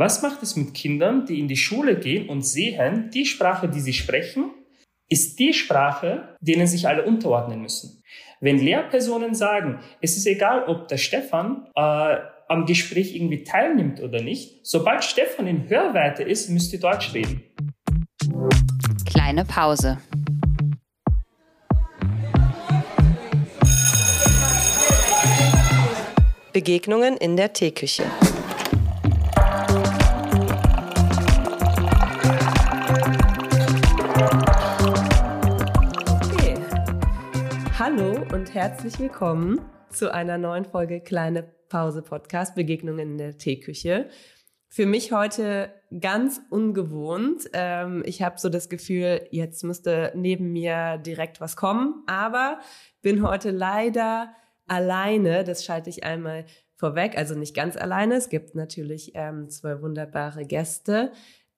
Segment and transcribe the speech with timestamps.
[0.00, 3.80] Was macht es mit Kindern, die in die Schule gehen und sehen, die Sprache, die
[3.80, 4.52] sie sprechen,
[5.08, 8.00] ist die Sprache, denen sich alle unterordnen müssen?
[8.40, 12.16] Wenn Lehrpersonen sagen, es ist egal, ob der Stefan äh,
[12.46, 17.42] am Gespräch irgendwie teilnimmt oder nicht, sobald Stefan in Hörweite ist, müsst ihr Deutsch reden.
[19.04, 19.98] Kleine Pause.
[26.52, 28.04] Begegnungen in der Teeküche.
[38.58, 44.08] Herzlich willkommen zu einer neuen Folge Kleine Pause Podcast Begegnungen in der Teeküche.
[44.66, 47.48] Für mich heute ganz ungewohnt.
[47.52, 52.58] Ähm, ich habe so das Gefühl, jetzt müsste neben mir direkt was kommen, aber
[53.00, 54.34] bin heute leider
[54.66, 55.44] alleine.
[55.44, 58.16] Das schalte ich einmal vorweg, also nicht ganz alleine.
[58.16, 61.12] Es gibt natürlich ähm, zwei wunderbare Gäste,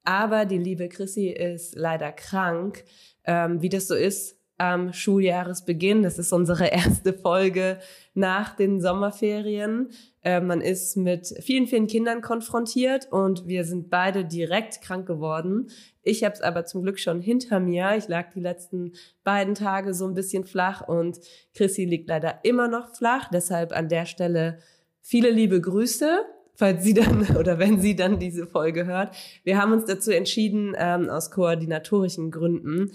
[0.05, 2.85] aber die liebe Chrissy ist leider krank.
[3.25, 7.79] Ähm, wie das so ist am Schuljahresbeginn, das ist unsere erste Folge
[8.15, 9.89] nach den Sommerferien.
[10.23, 15.71] Äh, man ist mit vielen, vielen Kindern konfrontiert und wir sind beide direkt krank geworden.
[16.03, 17.95] Ich habe es aber zum Glück schon hinter mir.
[17.97, 18.93] Ich lag die letzten
[19.25, 21.19] beiden Tage so ein bisschen flach und
[21.55, 23.31] Chrissy liegt leider immer noch flach.
[23.33, 24.59] Deshalb an der Stelle
[25.01, 26.21] viele liebe Grüße,
[26.55, 29.17] falls sie dann oder wenn sie dann diese Folge hört.
[29.43, 32.93] Wir haben uns dazu entschieden, ähm, aus koordinatorischen Gründen,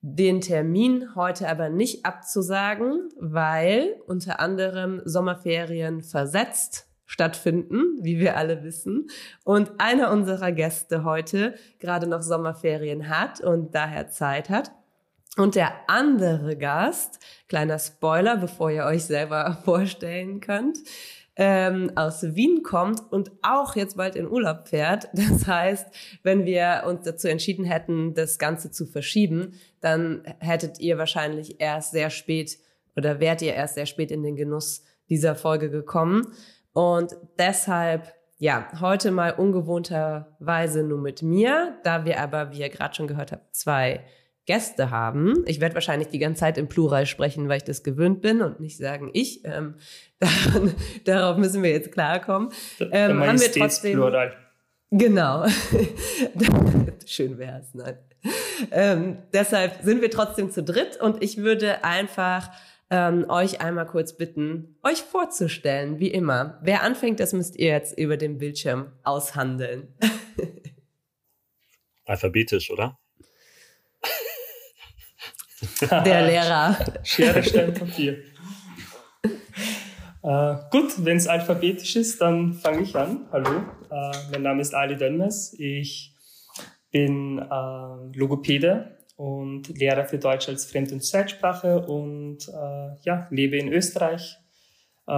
[0.00, 8.62] den Termin heute aber nicht abzusagen, weil unter anderem Sommerferien versetzt stattfinden, wie wir alle
[8.62, 9.08] wissen.
[9.44, 14.72] Und einer unserer Gäste heute gerade noch Sommerferien hat und daher Zeit hat.
[15.36, 20.78] Und der andere Gast, kleiner Spoiler, bevor ihr euch selber vorstellen könnt,
[21.40, 25.08] ähm, aus Wien kommt und auch jetzt bald in Urlaub fährt.
[25.28, 25.86] Das heißt,
[26.22, 31.92] wenn wir uns dazu entschieden hätten, das Ganze zu verschieben, dann hättet ihr wahrscheinlich erst
[31.92, 32.58] sehr spät
[32.96, 36.26] oder wärt ihr erst sehr spät in den Genuss dieser Folge gekommen.
[36.72, 42.94] Und deshalb, ja, heute mal ungewohnterweise nur mit mir, da wir aber, wie ihr gerade
[42.94, 44.04] schon gehört habt, zwei
[44.48, 45.44] Gäste haben.
[45.46, 48.60] Ich werde wahrscheinlich die ganze Zeit im Plural sprechen, weil ich das gewöhnt bin und
[48.60, 49.44] nicht sagen ich.
[49.44, 49.74] Ähm,
[50.18, 52.48] daran, darauf müssen wir jetzt klarkommen.
[52.80, 54.34] Ähm, haben wir trotzdem Plural.
[54.90, 55.44] Genau.
[57.06, 57.98] Schön wär's, nein.
[58.70, 62.50] Ähm, deshalb sind wir trotzdem zu dritt und ich würde einfach
[62.88, 66.58] ähm, euch einmal kurz bitten, euch vorzustellen, wie immer.
[66.62, 69.94] Wer anfängt, das müsst ihr jetzt über den Bildschirm aushandeln.
[72.06, 72.98] Alphabetisch, oder?
[75.80, 76.76] Der Lehrer.
[77.02, 78.18] Schere, Stein, Papier.
[80.22, 83.26] Äh, gut, wenn es alphabetisch ist, dann fange ich an.
[83.32, 85.54] Hallo, äh, mein Name ist Ali Dönmes.
[85.58, 86.14] Ich
[86.90, 93.56] bin äh, Logopäde und Lehrer für Deutsch als Fremd- und Zweitsprache und äh, ja, lebe
[93.56, 94.36] in Österreich
[95.06, 95.12] äh,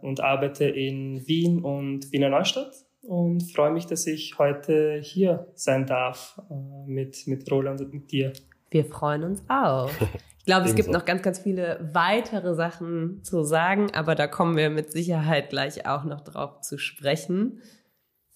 [0.00, 5.86] und arbeite in Wien und Wiener Neustadt und freue mich, dass ich heute hier sein
[5.86, 8.32] darf äh, mit, mit Roland und mit dir.
[8.74, 9.90] Wir freuen uns auch.
[10.38, 14.58] Ich glaube, es gibt noch ganz, ganz viele weitere Sachen zu sagen, aber da kommen
[14.58, 17.62] wir mit Sicherheit gleich auch noch drauf zu sprechen.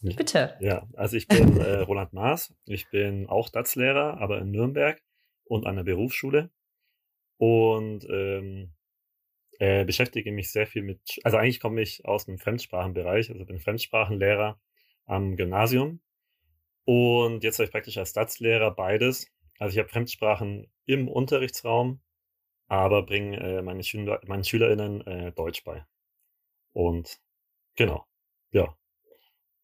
[0.00, 0.56] Bitte.
[0.60, 2.54] Ja, also ich bin äh, Roland Maas.
[2.64, 4.98] Ich bin auch DATS-Lehrer, aber in Nürnberg
[5.44, 6.48] und an der Berufsschule.
[7.36, 8.72] Und ähm,
[9.58, 13.60] äh, beschäftige mich sehr viel mit, also eigentlich komme ich aus dem Fremdsprachenbereich, also bin
[13.60, 14.58] Fremdsprachenlehrer
[15.04, 16.00] am Gymnasium.
[16.86, 22.00] Und jetzt habe ich praktisch als DATS-Lehrer beides also ich habe Fremdsprachen im Unterrichtsraum,
[22.68, 25.84] aber bringe äh, meine Schüler, meinen SchülerInnen äh, Deutsch bei.
[26.72, 27.18] Und
[27.76, 28.06] genau,
[28.52, 28.74] ja,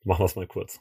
[0.02, 0.80] machen wir es mal kurz.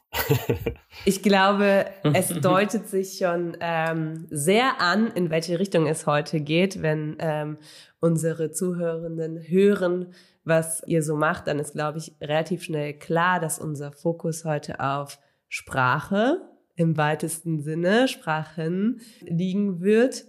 [1.06, 6.82] ich glaube, es deutet sich schon ähm, sehr an, in welche Richtung es heute geht,
[6.82, 7.58] wenn ähm,
[8.00, 10.14] unsere Zuhörenden hören,
[10.44, 14.80] was ihr so macht, dann ist, glaube ich, relativ schnell klar, dass unser Fokus heute
[14.80, 16.42] auf Sprache
[16.76, 20.26] im weitesten Sinne, Sprachen, liegen wird.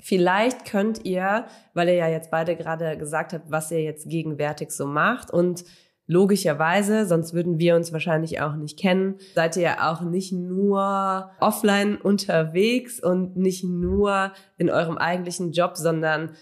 [0.00, 4.70] Vielleicht könnt ihr, weil ihr ja jetzt beide gerade gesagt habt, was ihr jetzt gegenwärtig
[4.70, 5.64] so macht und
[6.10, 11.30] logischerweise, sonst würden wir uns wahrscheinlich auch nicht kennen, seid ihr ja auch nicht nur
[11.38, 16.32] offline unterwegs und nicht nur in eurem eigentlichen Job, sondern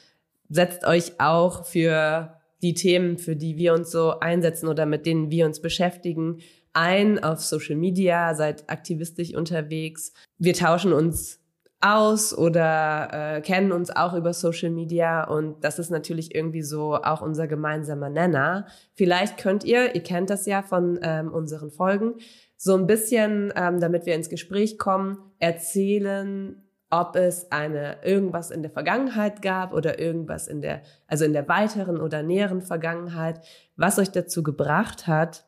[0.49, 5.31] setzt euch auch für die Themen, für die wir uns so einsetzen oder mit denen
[5.31, 6.39] wir uns beschäftigen,
[6.73, 10.13] ein auf Social Media, seid aktivistisch unterwegs.
[10.39, 11.41] Wir tauschen uns
[11.81, 16.97] aus oder äh, kennen uns auch über Social Media und das ist natürlich irgendwie so
[16.97, 18.67] auch unser gemeinsamer Nenner.
[18.95, 22.15] Vielleicht könnt ihr, ihr kennt das ja von ähm, unseren Folgen,
[22.57, 28.63] so ein bisschen, ähm, damit wir ins Gespräch kommen, erzählen, ob es eine irgendwas in
[28.63, 33.41] der Vergangenheit gab oder irgendwas in der, also in der weiteren oder näheren Vergangenheit,
[33.77, 35.45] was euch dazu gebracht hat,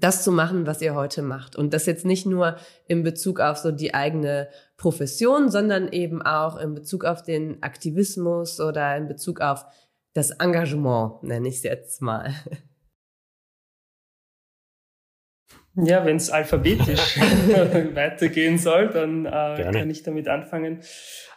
[0.00, 1.56] das zu machen, was ihr heute macht.
[1.56, 2.56] Und das jetzt nicht nur
[2.86, 8.60] in Bezug auf so die eigene Profession, sondern eben auch in Bezug auf den Aktivismus
[8.60, 9.64] oder in Bezug auf
[10.12, 12.34] das Engagement, nenne ich es jetzt mal.
[15.76, 17.18] Ja, wenn es alphabetisch
[17.94, 20.80] weitergehen soll, dann äh, kann ich damit anfangen.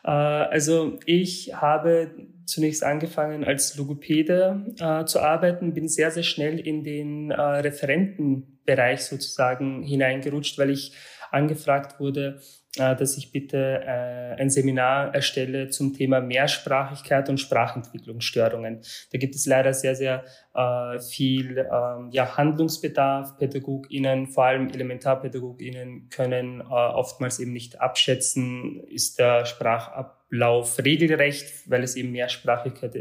[0.03, 2.12] Äh, also ich habe
[2.45, 9.01] zunächst angefangen als Logopäde äh, zu arbeiten, bin sehr, sehr schnell in den äh, Referentenbereich
[9.01, 10.94] sozusagen hineingerutscht, weil ich
[11.31, 12.39] angefragt wurde,
[12.75, 18.81] dass ich bitte äh, ein Seminar erstelle zum Thema Mehrsprachigkeit und Sprachentwicklungsstörungen.
[19.12, 20.24] Da gibt es leider sehr, sehr
[20.54, 23.38] äh, viel ähm, ja, Handlungsbedarf.
[23.38, 31.95] PädagogInnen, vor allem ElementarpädagogInnen, können oftmals eben nicht abschätzen, ist der Sprachablauf regelrecht, weil es
[31.95, 32.92] eben Mehrsprachigkeit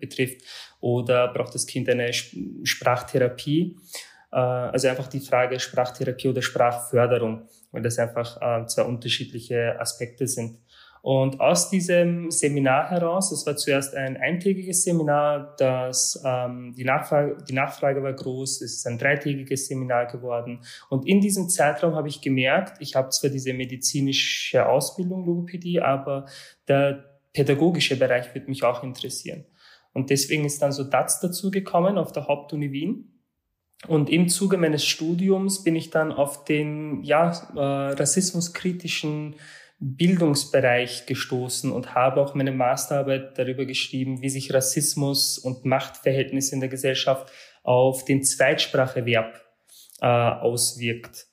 [0.00, 0.42] betrifft,
[0.80, 3.76] oder braucht das Kind eine Sprachtherapie.
[4.30, 10.58] also einfach die Frage Sprachtherapie oder Sprachförderung weil das einfach äh, zwei unterschiedliche Aspekte sind.
[11.00, 17.38] Und aus diesem Seminar heraus, es war zuerst ein eintägiges Seminar, das ähm, die, Nachfrage,
[17.48, 20.60] die Nachfrage war groß, es ist ein dreitägiges Seminar geworden.
[20.90, 26.26] Und in diesem Zeitraum habe ich gemerkt, ich habe zwar diese medizinische Ausbildung Logopädie, aber
[26.66, 29.44] der pädagogische Bereich wird mich auch interessieren.
[29.92, 33.17] Und deswegen ist dann so DATS dazu gekommen auf der Hauptuni Wien.
[33.86, 39.36] Und im Zuge meines Studiums bin ich dann auf den ja, äh, rassismuskritischen
[39.80, 46.60] Bildungsbereich gestoßen und habe auch meine Masterarbeit darüber geschrieben, wie sich Rassismus und Machtverhältnisse in
[46.60, 47.30] der Gesellschaft
[47.62, 49.40] auf den Zweitspracherwerb
[50.00, 51.26] äh, auswirkt.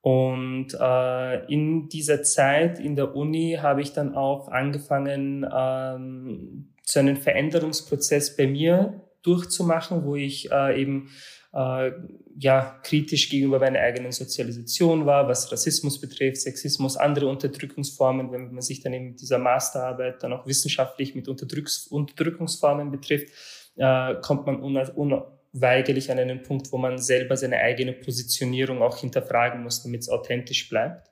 [0.00, 7.00] Und äh, in dieser Zeit in der Uni habe ich dann auch angefangen, ähm, zu
[7.00, 11.10] einem Veränderungsprozess bei mir durchzumachen, wo ich äh, eben
[11.52, 11.90] äh,
[12.38, 18.62] ja kritisch gegenüber meiner eigenen Sozialisation war, was Rassismus betrifft, Sexismus, andere Unterdrückungsformen, wenn man
[18.62, 23.28] sich dann eben dieser Masterarbeit dann auch wissenschaftlich mit Unterdrücks Unterdrückungsformen betrifft,
[23.76, 29.62] äh, kommt man unweigerlich an einen Punkt, wo man selber seine eigene Positionierung auch hinterfragen
[29.62, 31.10] muss, damit es authentisch bleibt.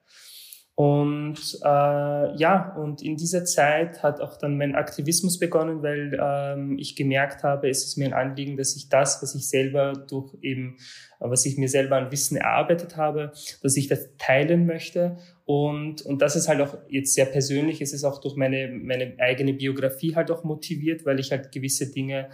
[0.78, 6.78] Und äh, ja, und in dieser Zeit hat auch dann mein Aktivismus begonnen, weil ähm,
[6.78, 10.36] ich gemerkt habe, es ist mir ein Anliegen, dass ich das, was ich selber durch
[10.40, 10.76] eben,
[11.18, 15.16] was ich mir selber an Wissen erarbeitet habe, dass ich das teilen möchte.
[15.46, 19.14] Und, und das ist halt auch jetzt sehr persönlich, es ist auch durch meine, meine
[19.18, 22.28] eigene Biografie halt auch motiviert, weil ich halt gewisse Dinge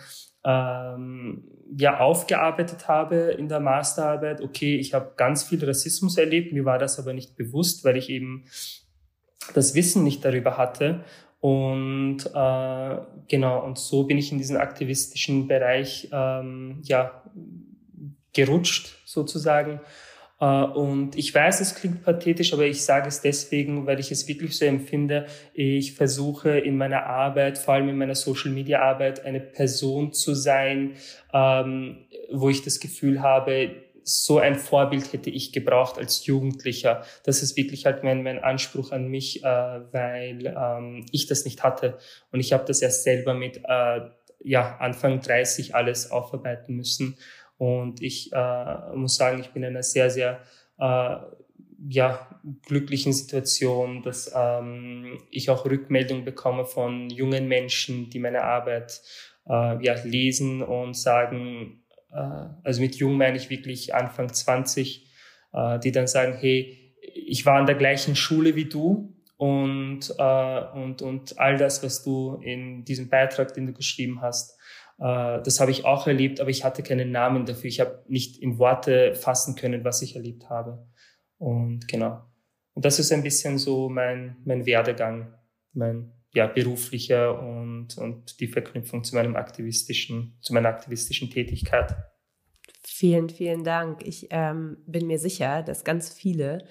[0.45, 1.45] ähm,
[1.77, 4.41] ja aufgearbeitet habe in der Masterarbeit.
[4.41, 8.11] Okay, ich habe ganz viel Rassismus erlebt, mir war das aber nicht bewusst, weil ich
[8.11, 8.45] eben
[9.55, 11.05] das Wissen nicht darüber hatte.
[11.41, 12.97] Und äh,
[13.29, 17.23] genau, und so bin ich in diesen aktivistischen Bereich ähm, ja
[18.33, 19.81] gerutscht sozusagen
[20.45, 24.57] und ich weiß, es klingt pathetisch, aber ich sage es deswegen, weil ich es wirklich
[24.57, 25.27] so empfinde.
[25.53, 30.95] Ich versuche in meiner Arbeit, vor allem in meiner Social-Media-Arbeit, eine Person zu sein,
[31.33, 33.71] ähm, wo ich das Gefühl habe,
[34.05, 37.05] so ein Vorbild hätte ich gebraucht als Jugendlicher.
[37.25, 41.63] Das ist wirklich halt mein, mein Anspruch an mich, äh, weil ähm, ich das nicht
[41.63, 41.99] hatte.
[42.31, 44.01] Und ich habe das erst selber mit äh,
[44.45, 47.17] ja, Anfang 30 alles aufarbeiten müssen.
[47.59, 50.41] Und ich äh, muss sagen, ich bin in einer sehr, sehr
[50.79, 51.17] äh,
[51.89, 59.03] ja, glücklichen Situation, dass ähm, ich auch Rückmeldungen bekomme von jungen Menschen, die meine Arbeit
[59.47, 65.07] äh, ja, lesen und sagen, äh, also mit jung meine ich wirklich Anfang 20,
[65.53, 70.61] äh, die dann sagen, hey, ich war an der gleichen Schule wie du und, äh,
[70.75, 74.59] und, und all das, was du in diesem Beitrag, den du geschrieben hast,
[74.99, 77.69] das habe ich auch erlebt, aber ich hatte keinen Namen dafür.
[77.69, 80.87] Ich habe nicht in Worte fassen können, was ich erlebt habe.
[81.39, 82.23] Und genau.
[82.75, 85.35] Und das ist ein bisschen so mein, mein Werdegang,
[85.73, 91.95] mein ja, beruflicher und, und die Verknüpfung zu meinem aktivistischen, zu meiner aktivistischen Tätigkeit.
[92.83, 94.07] Vielen, vielen Dank.
[94.07, 96.67] Ich ähm, bin mir sicher, dass ganz viele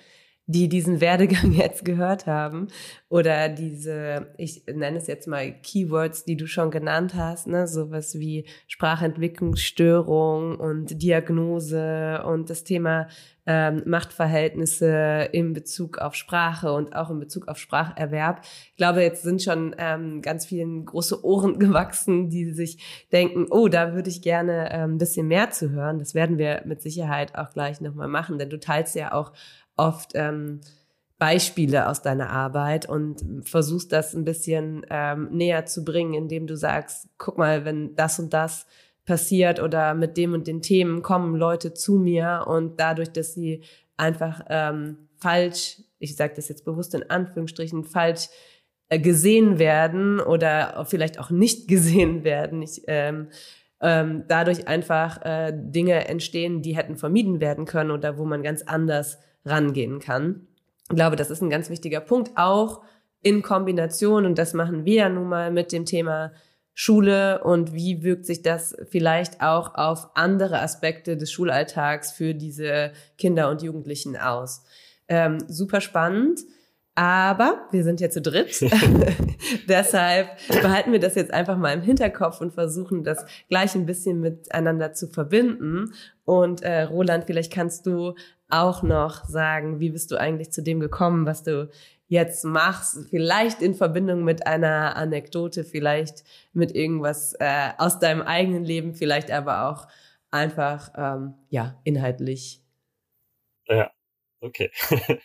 [0.46, 2.68] die diesen Werdegang jetzt gehört haben
[3.10, 8.20] oder diese, ich nenne es jetzt mal Keywords, die du schon genannt hast, ne, sowas
[8.20, 13.08] wie Sprachentwicklungsstörung und Diagnose und das Thema
[13.46, 18.42] ähm, Machtverhältnisse in Bezug auf Sprache und auch in Bezug auf Spracherwerb.
[18.72, 23.68] Ich glaube, jetzt sind schon ähm, ganz vielen große Ohren gewachsen, die sich denken, oh,
[23.68, 26.00] da würde ich gerne ähm, ein bisschen mehr zu hören.
[26.00, 29.34] Das werden wir mit Sicherheit auch gleich nochmal machen, denn du teilst ja auch
[29.76, 30.62] oft ähm,
[31.18, 36.58] Beispiele aus deiner Arbeit und versuchst das ein bisschen ähm, näher zu bringen, indem du
[36.58, 38.66] sagst, guck mal, wenn das und das
[39.06, 43.64] passiert oder mit dem und den Themen kommen Leute zu mir und dadurch, dass sie
[43.98, 48.28] einfach ähm, falsch, ich sage das jetzt bewusst in Anführungsstrichen, falsch
[48.90, 52.62] äh, gesehen werden oder vielleicht auch nicht gesehen werden.
[52.62, 53.30] Ich, ähm,
[53.82, 58.62] ähm, dadurch einfach äh, Dinge entstehen, die hätten vermieden werden können oder wo man ganz
[58.62, 60.48] anders rangehen kann.
[60.90, 62.82] Ich glaube, das ist ein ganz wichtiger Punkt, auch
[63.22, 66.32] in Kombination, und das machen wir ja nun mal mit dem Thema
[66.74, 72.92] Schule und wie wirkt sich das vielleicht auch auf andere Aspekte des Schulalltags für diese
[73.18, 74.64] Kinder und Jugendlichen aus.
[75.08, 76.40] Ähm, super spannend.
[76.96, 78.62] Aber wir sind ja zu dritt.
[79.68, 80.30] Deshalb
[80.62, 84.94] behalten wir das jetzt einfach mal im Hinterkopf und versuchen das gleich ein bisschen miteinander
[84.94, 85.94] zu verbinden.
[86.24, 88.14] Und äh, Roland, vielleicht kannst du
[88.54, 91.70] auch noch sagen, wie bist du eigentlich zu dem gekommen, was du
[92.08, 93.10] jetzt machst?
[93.10, 99.32] Vielleicht in Verbindung mit einer Anekdote, vielleicht mit irgendwas äh, aus deinem eigenen Leben, vielleicht
[99.32, 99.88] aber auch
[100.30, 102.62] einfach ähm, ja inhaltlich.
[103.68, 103.92] Ja,
[104.40, 104.72] okay.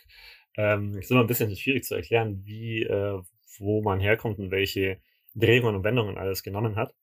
[0.56, 3.20] ähm, ist immer ein bisschen schwierig zu erklären, wie, äh,
[3.58, 5.00] wo man herkommt und welche
[5.34, 6.94] Drehungen und Wendungen alles genommen hat.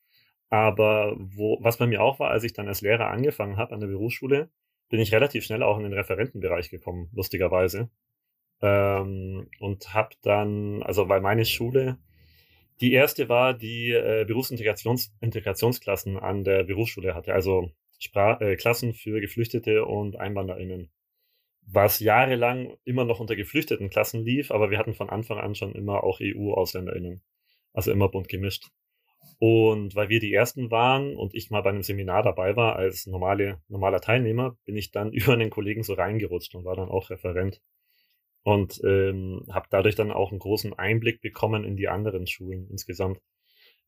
[0.50, 3.79] Aber wo, was bei mir auch war, als ich dann als Lehrer angefangen habe an
[3.79, 4.50] der Berufsschule,
[4.89, 7.89] bin ich relativ schnell auch in den Referentenbereich gekommen, lustigerweise.
[8.62, 11.98] Ähm, und habe dann, also weil meine Schule
[12.82, 19.22] die erste war, die äh, Berufsintegrationsklassen an der Berufsschule hatte, also Sprach, äh, Klassen für
[19.22, 20.92] Geflüchtete und EinwanderInnen
[21.68, 25.74] was jahrelang immer noch unter geflüchteten Klassen lief, aber wir hatten von Anfang an schon
[25.74, 27.22] immer auch EU-AusländerInnen.
[27.74, 28.70] Also immer bunt gemischt.
[29.39, 33.06] Und weil wir die ersten waren und ich mal bei einem Seminar dabei war als
[33.06, 37.10] normale, normaler Teilnehmer, bin ich dann über einen Kollegen so reingerutscht und war dann auch
[37.10, 37.62] Referent.
[38.44, 43.20] Und ähm, habe dadurch dann auch einen großen Einblick bekommen in die anderen Schulen insgesamt.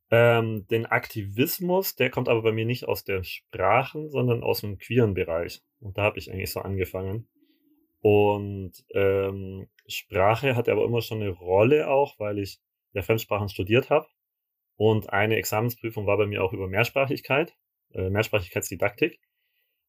[0.09, 4.77] Ähm, den Aktivismus, der kommt aber bei mir nicht aus der Sprachen, sondern aus dem
[4.77, 5.61] queeren Bereich.
[5.79, 7.27] Und da habe ich eigentlich so angefangen.
[8.01, 12.59] Und ähm, Sprache hatte aber immer schon eine Rolle auch, weil ich
[12.93, 14.07] ja Fremdsprachen studiert habe.
[14.77, 17.55] Und eine Examensprüfung war bei mir auch über Mehrsprachigkeit,
[17.93, 19.19] äh, Mehrsprachigkeitsdidaktik,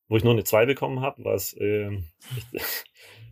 [0.09, 1.90] wo ich nur eine 2 bekommen habe, was äh,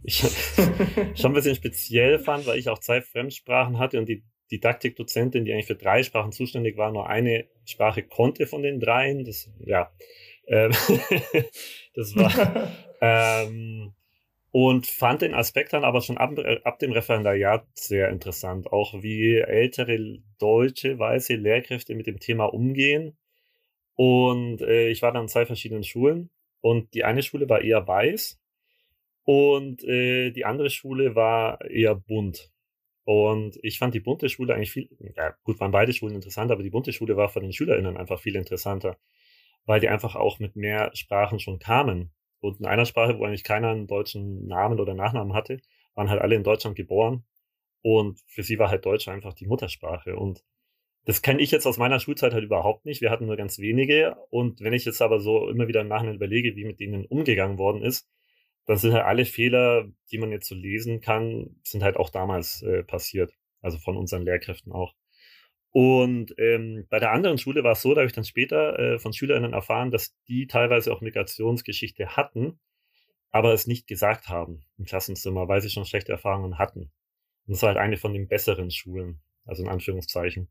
[0.03, 0.31] ich, ich
[1.21, 5.53] schon ein bisschen speziell fand, weil ich auch zwei Fremdsprachen hatte und die Didaktikdozentin, die
[5.53, 9.25] eigentlich für drei Sprachen zuständig war, nur eine Sprache konnte von den dreien.
[9.25, 9.91] Das, ja,
[10.47, 10.69] äh,
[11.95, 12.71] das war,
[13.01, 13.93] ähm,
[14.59, 16.33] und fand den Aspekt dann aber schon ab,
[16.65, 23.19] ab dem Referendariat sehr interessant, auch wie ältere deutsche weiße Lehrkräfte mit dem Thema umgehen.
[23.97, 26.31] Und äh, ich war dann in zwei verschiedenen Schulen
[26.63, 28.41] und die eine Schule war eher weiß
[29.25, 32.51] und äh, die andere Schule war eher bunt.
[33.05, 36.63] Und ich fand die bunte Schule eigentlich viel, ja gut, waren beide Schulen interessant, aber
[36.63, 38.97] die bunte Schule war von den SchülerInnen einfach viel interessanter,
[39.67, 43.45] weil die einfach auch mit mehr Sprachen schon kamen und in einer Sprache, wo eigentlich
[43.45, 45.61] keiner einen deutschen Namen oder Nachnamen hatte,
[45.95, 47.25] waren halt alle in Deutschland geboren.
[47.83, 50.17] Und für sie war halt Deutsch einfach die Muttersprache.
[50.17, 50.45] Und
[51.05, 53.01] das kenne ich jetzt aus meiner Schulzeit halt überhaupt nicht.
[53.01, 54.17] Wir hatten nur ganz wenige.
[54.31, 57.59] Und wenn ich jetzt aber so immer wieder im Nachhinein überlege, wie mit denen umgegangen
[57.59, 58.09] worden ist,
[58.67, 62.63] dann sind halt alle Fehler, die man jetzt so lesen kann, sind halt auch damals
[62.63, 63.33] äh, passiert.
[63.63, 64.95] Also von unseren Lehrkräften auch.
[65.77, 68.99] Und ähm, bei der anderen Schule war es so, da habe ich dann später äh,
[68.99, 72.59] von SchülerInnen erfahren, dass die teilweise auch Migrationsgeschichte hatten,
[73.31, 76.81] aber es nicht gesagt haben im Klassenzimmer, weil sie schon schlechte Erfahrungen hatten.
[76.81, 80.49] Und das war halt eine von den besseren Schulen, also in Anführungszeichen.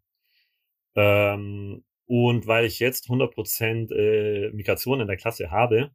[0.93, 5.89] Ähm, und weil ich jetzt 100% äh, Migration in der Klasse habe,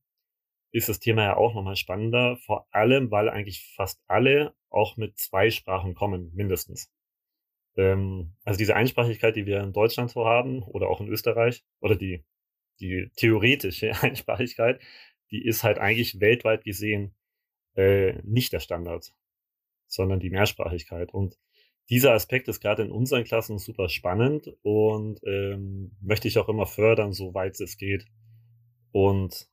[0.73, 5.19] ist das Thema ja auch nochmal spannender, vor allem, weil eigentlich fast alle auch mit
[5.19, 6.91] zwei Sprachen kommen, mindestens.
[7.77, 11.97] Ähm, also diese Einsprachigkeit, die wir in Deutschland so haben oder auch in Österreich, oder
[11.97, 12.25] die,
[12.81, 14.81] die theoretische Einsprachigkeit,
[15.31, 17.15] die ist halt eigentlich weltweit gesehen
[17.77, 19.12] äh, nicht der Standard,
[19.87, 21.12] sondern die Mehrsprachigkeit.
[21.12, 21.39] Und
[21.89, 26.67] dieser Aspekt ist gerade in unseren Klassen super spannend und ähm, möchte ich auch immer
[26.67, 28.07] fördern, soweit es geht.
[28.93, 29.49] Und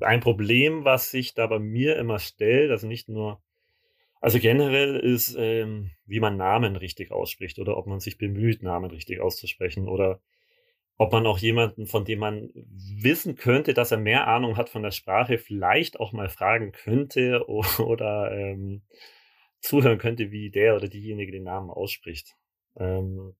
[0.00, 3.42] ein Problem, was sich da bei mir immer stellt, also nicht nur
[4.24, 8.90] Also generell ist, ähm, wie man Namen richtig ausspricht oder ob man sich bemüht, Namen
[8.90, 10.18] richtig auszusprechen oder
[10.96, 14.82] ob man auch jemanden, von dem man wissen könnte, dass er mehr Ahnung hat von
[14.82, 17.46] der Sprache, vielleicht auch mal fragen könnte
[17.78, 18.80] oder ähm,
[19.60, 22.34] zuhören könnte, wie der oder diejenige den Namen ausspricht.
[22.78, 23.34] Ähm,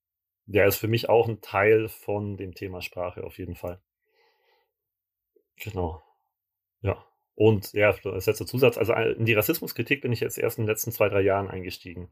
[0.45, 3.81] der ist für mich auch ein Teil von dem Thema Sprache auf jeden Fall.
[5.57, 6.03] Genau.
[6.83, 7.03] Ja.
[7.37, 10.65] Und ja, als letzter Zusatz, also äh, in die Rassismuskritik bin ich jetzt erst in
[10.65, 12.09] den letzten zwei, drei Jahren eingestiegen.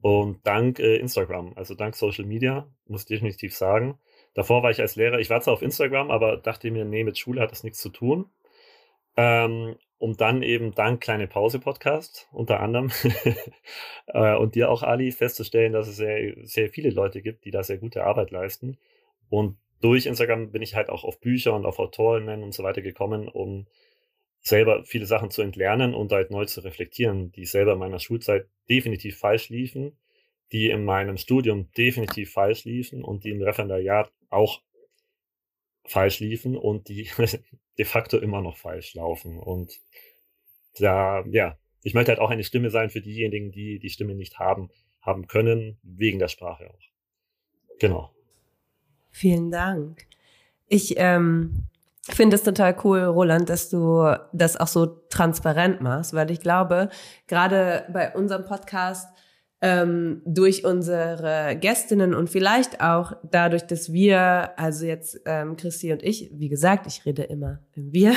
[0.00, 3.98] Und dank äh, Instagram, also dank Social Media, muss ich definitiv sagen.
[4.34, 7.18] Davor war ich als Lehrer, ich war zwar auf Instagram, aber dachte mir, nee, mit
[7.18, 8.26] Schule hat das nichts zu tun.
[9.16, 12.90] Ähm, um dann eben dank Kleine Pause Podcast unter anderem
[14.06, 17.62] äh, und dir auch, Ali, festzustellen, dass es sehr, sehr viele Leute gibt, die da
[17.62, 18.78] sehr gute Arbeit leisten.
[19.28, 22.82] Und durch Instagram bin ich halt auch auf Bücher und auf Autorinnen und so weiter
[22.82, 23.66] gekommen, um
[24.42, 28.48] selber viele Sachen zu entlernen und halt neu zu reflektieren, die selber in meiner Schulzeit
[28.68, 29.96] definitiv falsch liefen,
[30.50, 34.60] die in meinem Studium definitiv falsch liefen und die im Referendariat auch
[35.84, 37.08] falsch liefen und die
[37.78, 39.38] de facto immer noch falsch laufen.
[39.38, 39.80] Und
[40.78, 44.38] da, ja, ich möchte halt auch eine Stimme sein für diejenigen, die die Stimme nicht
[44.38, 44.70] haben,
[45.00, 46.80] haben können, wegen der Sprache auch.
[47.78, 48.12] Genau.
[49.10, 50.06] Vielen Dank.
[50.68, 51.66] Ich ähm,
[52.08, 56.88] finde es total cool, Roland, dass du das auch so transparent machst, weil ich glaube,
[57.28, 59.08] gerade bei unserem Podcast
[59.60, 66.02] ähm, durch unsere Gästinnen und vielleicht auch dadurch, dass wir, also jetzt ähm, Christi und
[66.02, 68.14] ich, wie gesagt, ich rede immer im Wir,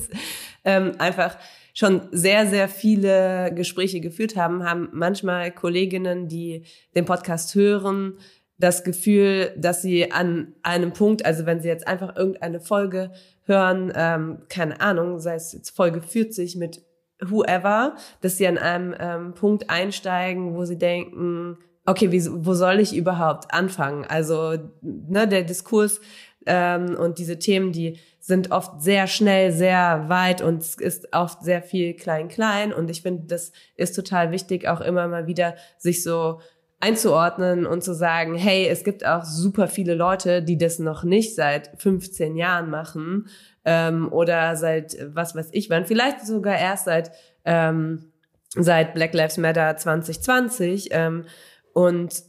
[0.64, 1.38] ähm, einfach
[1.74, 6.64] schon sehr, sehr viele Gespräche geführt haben, haben manchmal Kolleginnen, die
[6.96, 8.18] den Podcast hören,
[8.60, 13.10] das Gefühl, dass sie an einem Punkt, also wenn sie jetzt einfach irgendeine Folge
[13.46, 16.82] hören, ähm, keine Ahnung, sei es jetzt Folge 40 mit
[17.26, 22.80] whoever, dass sie an einem ähm, Punkt einsteigen, wo sie denken, okay, wie, wo soll
[22.80, 24.04] ich überhaupt anfangen?
[24.04, 26.00] Also ne, der Diskurs
[26.46, 31.42] ähm, und diese Themen, die sind oft sehr schnell, sehr weit und es ist oft
[31.42, 32.72] sehr viel klein-klein.
[32.72, 36.40] Und ich finde, das ist total wichtig, auch immer mal wieder sich so
[36.80, 41.34] einzuordnen und zu sagen, hey, es gibt auch super viele Leute, die das noch nicht
[41.34, 43.28] seit 15 Jahren machen
[43.66, 47.12] ähm, oder seit was weiß ich wann, vielleicht sogar erst seit
[47.44, 48.10] ähm,
[48.56, 51.24] seit Black Lives Matter 2020 ähm,
[51.72, 52.22] und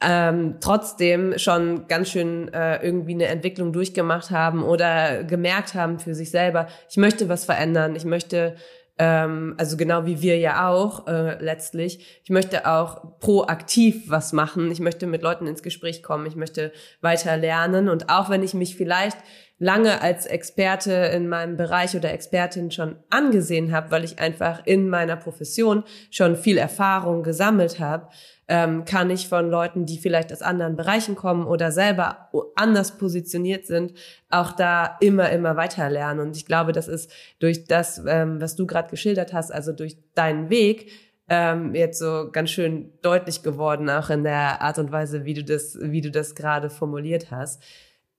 [0.00, 6.14] ähm, trotzdem schon ganz schön äh, irgendwie eine Entwicklung durchgemacht haben oder gemerkt haben für
[6.14, 8.56] sich selber, ich möchte was verändern, ich möchte
[8.96, 12.20] ähm, also genau wie wir ja auch äh, letztlich.
[12.22, 14.70] Ich möchte auch proaktiv was machen.
[14.70, 16.26] Ich möchte mit Leuten ins Gespräch kommen.
[16.26, 17.88] Ich möchte weiter lernen.
[17.88, 19.18] Und auch wenn ich mich vielleicht
[19.58, 24.88] lange als Experte in meinem Bereich oder Expertin schon angesehen habe, weil ich einfach in
[24.88, 28.08] meiner Profession schon viel Erfahrung gesammelt habe,
[28.48, 33.66] ähm, kann ich von Leuten, die vielleicht aus anderen Bereichen kommen oder selber anders positioniert
[33.66, 33.94] sind,
[34.28, 36.20] auch da immer, immer weiter lernen.
[36.20, 39.96] Und ich glaube, das ist durch das, ähm, was du gerade geschildert hast, also durch
[40.14, 40.90] deinen Weg,
[41.28, 45.42] ähm, jetzt so ganz schön deutlich geworden, auch in der Art und Weise, wie du
[45.42, 47.62] das, wie du das gerade formuliert hast.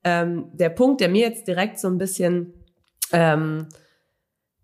[0.05, 2.53] Ähm, der Punkt, der mir jetzt direkt so ein bisschen
[3.11, 3.67] ähm,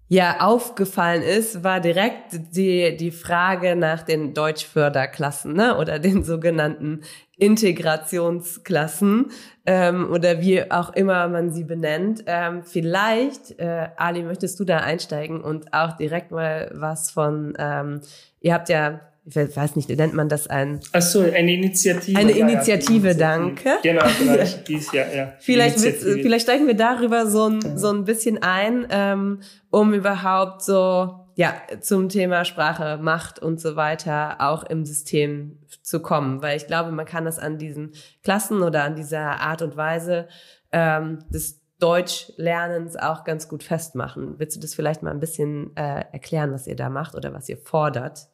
[0.08, 5.78] ja aufgefallen ist, war direkt die, die Frage nach den Deutschförderklassen ne?
[5.78, 7.02] oder den sogenannten
[7.38, 9.32] Integrationsklassen
[9.66, 12.24] ähm, oder wie auch immer man sie benennt.
[12.28, 18.02] Ähm, vielleicht, äh, Ali, möchtest du da einsteigen und auch direkt mal was von, ähm,
[18.42, 19.00] ihr habt ja
[19.36, 20.80] ich weiß nicht, nennt man das ein?
[20.94, 22.18] Ach so, eine Initiative.
[22.18, 23.78] Eine ja, Initiative, ja, danke.
[23.84, 25.34] Genau, vielleicht dies, ja, ja.
[25.40, 27.78] Vielleicht, vielleicht steigen wir darüber so ein, mhm.
[27.78, 33.76] so ein bisschen ein, ähm, um überhaupt so, ja, zum Thema Sprache, Macht und so
[33.76, 36.42] weiter auch im System zu kommen.
[36.42, 37.92] Weil ich glaube, man kann das an diesen
[38.24, 40.28] Klassen oder an dieser Art und Weise
[40.72, 44.36] ähm, des Deutschlernens auch ganz gut festmachen.
[44.38, 47.50] Willst du das vielleicht mal ein bisschen äh, erklären, was ihr da macht oder was
[47.50, 48.28] ihr fordert?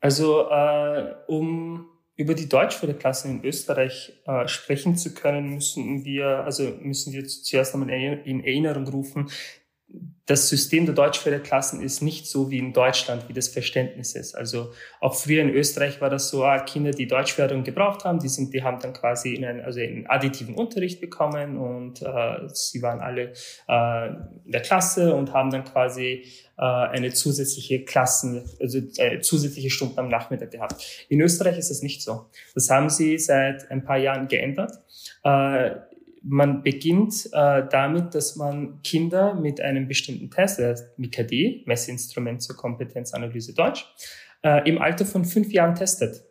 [0.00, 1.86] Also äh, um
[2.16, 7.74] über die Deutschförderklassen in Österreich äh, sprechen zu können, müssen wir, also müssen wir zuerst
[7.74, 9.30] einmal in Erinnerung rufen,
[10.30, 14.36] das System der Deutschförderklassen ist nicht so wie in Deutschland, wie das Verständnis ist.
[14.36, 18.28] Also auch früher in Österreich war das so, ah, Kinder, die Deutschförderung gebraucht haben, die
[18.28, 22.80] sind, die haben dann quasi in einen, also in additiven Unterricht bekommen und äh, sie
[22.80, 23.32] waren alle
[23.68, 24.06] äh,
[24.44, 26.24] in der Klasse und haben dann quasi
[26.56, 31.06] äh, eine zusätzliche Klassen, also äh, zusätzliche Stunden am Nachmittag gehabt.
[31.08, 32.26] In Österreich ist es nicht so.
[32.54, 34.78] Das haben sie seit ein paar Jahren geändert.
[35.24, 35.72] Äh,
[36.22, 42.42] man beginnt äh, damit, dass man Kinder mit einem bestimmten Test, der heißt MIKD, Messinstrument
[42.42, 43.86] zur Kompetenzanalyse Deutsch,
[44.42, 46.24] äh, im Alter von fünf Jahren testet.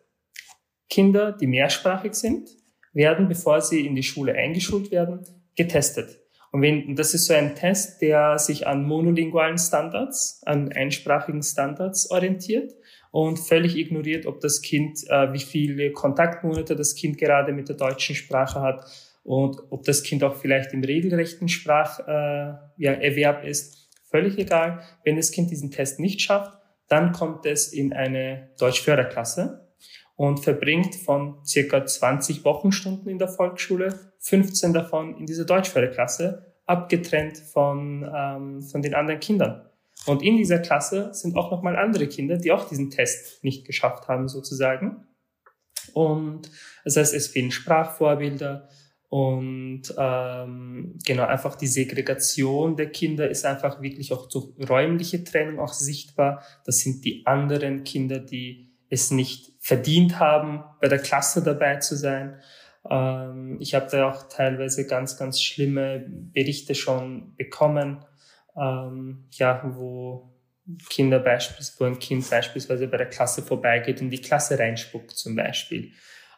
[0.88, 2.50] Kinder, die mehrsprachig sind,
[2.92, 5.20] werden, bevor sie in die Schule eingeschult werden,
[5.56, 6.18] getestet.
[6.52, 12.10] Und wenn, das ist so ein Test, der sich an monolingualen Standards, an einsprachigen Standards
[12.10, 12.72] orientiert
[13.12, 17.76] und völlig ignoriert, ob das Kind, äh, wie viele Kontaktmonate das Kind gerade mit der
[17.76, 18.84] deutschen Sprache hat
[19.22, 23.88] und ob das Kind auch vielleicht im regelrechten Spracherwerb äh, ja, ist.
[24.10, 24.82] Völlig egal.
[25.04, 29.68] Wenn das Kind diesen Test nicht schafft, dann kommt es in eine Deutschförderklasse
[30.16, 37.38] und verbringt von circa 20 Wochenstunden in der Volksschule 15 davon in dieser Deutschförderklasse, abgetrennt
[37.38, 39.66] von, ähm, von den anderen Kindern.
[40.06, 44.08] Und in dieser Klasse sind auch nochmal andere Kinder, die auch diesen Test nicht geschafft
[44.08, 45.06] haben, sozusagen.
[45.92, 46.50] Und
[46.84, 48.68] das heißt, es fehlen Sprachvorbilder
[49.10, 55.58] und ähm, genau einfach die Segregation der Kinder ist einfach wirklich auch durch räumliche Trennung
[55.58, 56.44] auch sichtbar.
[56.64, 61.96] Das sind die anderen Kinder, die es nicht verdient haben, bei der Klasse dabei zu
[61.96, 62.40] sein.
[62.88, 68.04] Ähm, ich habe da auch teilweise ganz, ganz schlimme Berichte schon bekommen,
[68.56, 70.36] ähm, ja, wo
[70.88, 75.34] Kinder beispielsweise, wo ein Kind beispielsweise bei der Klasse vorbeigeht und die Klasse reinspuckt zum
[75.34, 75.90] Beispiel.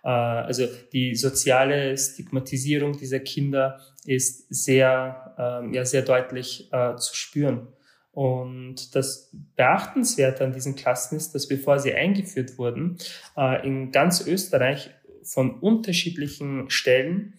[0.04, 7.14] Äh, also die soziale Stigmatisierung dieser Kinder ist sehr, ähm, ja, sehr deutlich äh, zu
[7.14, 7.68] spüren.
[8.12, 12.98] Und das Beachtenswerte an diesen Klassen ist, dass bevor sie eingeführt wurden,
[13.36, 14.90] äh, in ganz Österreich
[15.22, 17.34] von unterschiedlichen Stellen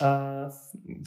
[0.00, 0.48] äh,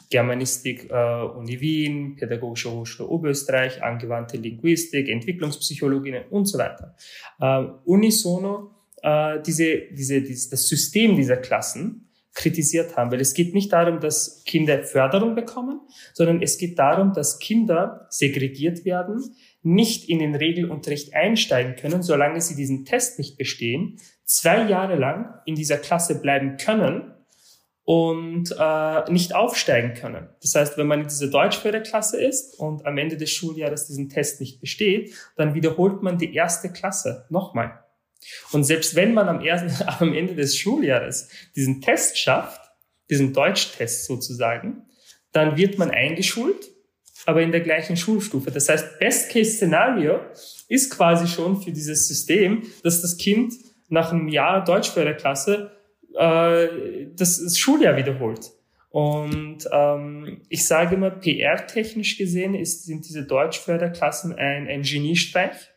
[0.09, 6.95] Germanistik äh, Uni Wien, Pädagogische Hochschule Oberösterreich, angewandte Linguistik, Entwicklungspsychologien und so weiter.
[7.39, 13.53] Äh, unisono äh, diese, diese, dieses, das System dieser Klassen kritisiert haben, weil es geht
[13.53, 15.81] nicht darum, dass Kinder Förderung bekommen,
[16.13, 22.39] sondern es geht darum, dass Kinder segregiert werden, nicht in den Regelunterricht einsteigen können, solange
[22.39, 27.13] sie diesen Test nicht bestehen, zwei Jahre lang in dieser Klasse bleiben können
[27.83, 30.29] und äh, nicht aufsteigen können.
[30.41, 34.39] Das heißt, wenn man in dieser Deutschförderklasse ist und am Ende des Schuljahres diesen Test
[34.39, 37.83] nicht besteht, dann wiederholt man die erste Klasse nochmal.
[38.51, 42.61] Und selbst wenn man am, ersten, am Ende des Schuljahres diesen Test schafft,
[43.09, 44.83] diesen Deutschtest sozusagen,
[45.31, 46.69] dann wird man eingeschult,
[47.25, 48.51] aber in der gleichen Schulstufe.
[48.51, 50.19] Das heißt, Best-Case-Szenario
[50.67, 53.53] ist quasi schon für dieses System, dass das Kind
[53.89, 55.71] nach einem Jahr Deutschförderklasse
[56.15, 56.67] äh,
[57.13, 58.51] das, das Schuljahr wiederholt.
[58.89, 65.70] Und ähm, ich sage immer, PR-technisch gesehen ist, sind diese Deutschförderklassen ein, ein Geniestreich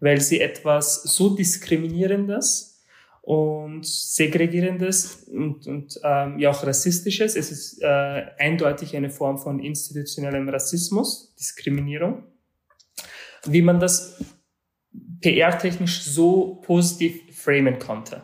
[0.00, 2.84] weil sie etwas so diskriminierendes
[3.22, 7.36] und segregierendes und, und ähm, ja auch rassistisches.
[7.36, 12.24] Es ist äh, eindeutig eine Form von institutionellem Rassismus, Diskriminierung.
[13.44, 14.24] Wie man das
[15.20, 18.22] PR-technisch so positiv framen konnte.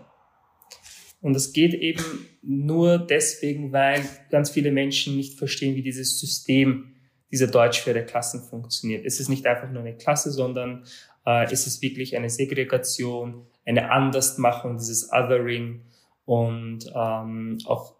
[1.20, 2.02] Und das geht eben
[2.42, 6.94] nur deswegen, weil ganz viele Menschen nicht verstehen, wie dieses System
[7.32, 9.04] dieser Deutschförderklassen funktioniert.
[9.04, 10.84] Es ist nicht einfach nur eine Klasse, sondern
[11.26, 15.82] äh, ist es wirklich eine Segregation, eine Andersmachung, dieses Othering.
[16.26, 17.96] Und ähm, auch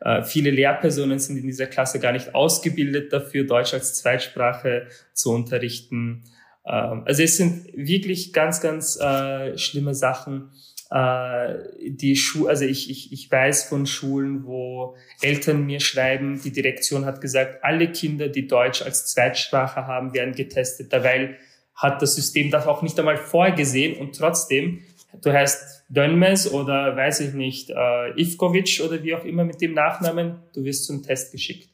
[0.00, 5.32] äh, viele Lehrpersonen sind in dieser Klasse gar nicht ausgebildet dafür, Deutsch als Zweitsprache zu
[5.32, 6.24] unterrichten.
[6.66, 10.50] Ähm, also es sind wirklich ganz, ganz äh, schlimme Sachen.
[10.90, 11.54] Äh,
[11.88, 17.06] die Schu also ich, ich, ich weiß von Schulen, wo Eltern mir schreiben, die Direktion
[17.06, 21.38] hat gesagt, alle Kinder, die Deutsch als Zweitsprache haben, werden getestet, weil
[21.74, 24.82] hat das System das auch nicht einmal vorgesehen und trotzdem,
[25.22, 29.74] du heißt Dönmes oder weiß ich nicht, äh, Ivkovic oder wie auch immer mit dem
[29.74, 31.68] Nachnamen, du wirst zum Test geschickt.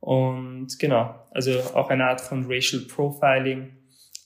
[0.00, 3.76] Und genau, also auch eine Art von Racial Profiling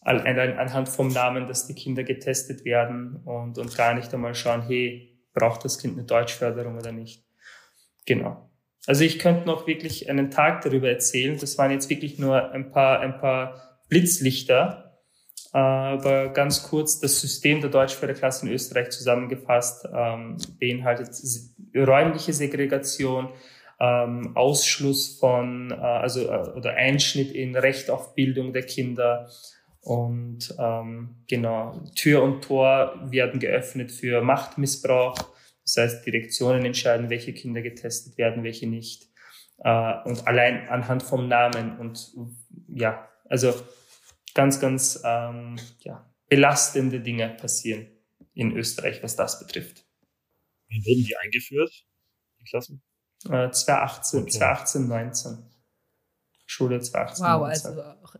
[0.00, 5.18] anhand vom Namen, dass die Kinder getestet werden und, und gar nicht einmal schauen, hey,
[5.34, 7.24] braucht das Kind eine Deutschförderung oder nicht.
[8.06, 8.48] Genau.
[8.86, 11.36] Also ich könnte noch wirklich einen Tag darüber erzählen.
[11.38, 14.85] Das waren jetzt wirklich nur ein paar, ein paar Blitzlichter,
[15.56, 21.08] aber ganz kurz, das System der Deutschförderklasse in Österreich zusammengefasst ähm, beinhaltet
[21.74, 23.30] räumliche Segregation,
[23.80, 29.30] ähm, Ausschluss von, äh, also äh, oder Einschnitt in Recht auf Bildung der Kinder
[29.80, 35.16] und ähm, genau Tür und Tor werden geöffnet für Machtmissbrauch.
[35.62, 39.08] Das heißt, Direktionen entscheiden, welche Kinder getestet werden, welche nicht.
[39.64, 42.12] Äh, und allein anhand vom Namen und
[42.68, 43.54] ja, also
[44.36, 47.88] ganz, ganz ähm, ja, belastende Dinge passieren
[48.34, 49.84] in Österreich, was das betrifft.
[50.68, 51.72] Wann wurden die eingeführt,
[52.38, 52.82] die Klassen?
[53.24, 54.30] Äh, 2018, okay.
[54.30, 55.38] 2018, 19.
[56.44, 57.24] Schule 2018.
[57.24, 57.66] Wow, 19.
[57.66, 58.16] also auch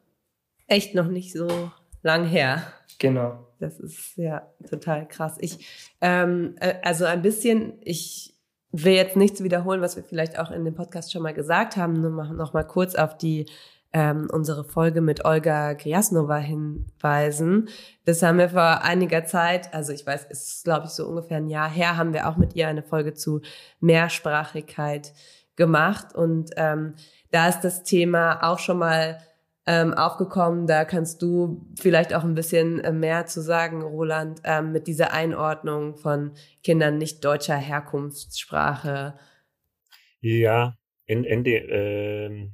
[0.67, 1.71] echt noch nicht so
[2.03, 2.73] lang her.
[2.99, 3.47] Genau.
[3.61, 5.37] Das ist ja total krass.
[5.41, 5.67] Ich,
[6.01, 8.35] ähm, äh, also ein bisschen, ich
[8.73, 11.93] will jetzt nichts wiederholen, was wir vielleicht auch in dem Podcast schon mal gesagt haben,
[11.93, 13.47] nur noch mal kurz auf die
[13.97, 17.71] ähm, unsere Folge mit Olga Griasnova hinweisen.
[18.05, 21.39] Das haben wir vor einiger Zeit, also ich weiß, es ist glaube ich so ungefähr
[21.39, 23.41] ein Jahr her, haben wir auch mit ihr eine Folge zu
[23.81, 25.15] Mehrsprachigkeit
[25.57, 26.93] gemacht und ähm,
[27.31, 29.19] da ist das Thema auch schon mal
[29.65, 30.67] ähm, aufgekommen.
[30.67, 35.15] Da kannst du vielleicht auch ein bisschen äh, mehr zu sagen, Roland, ähm, mit dieser
[35.15, 36.33] Einordnung von
[36.63, 39.15] Kindern nicht deutscher Herkunftssprache.
[40.21, 40.75] Ja,
[41.07, 42.51] in, ND, äh,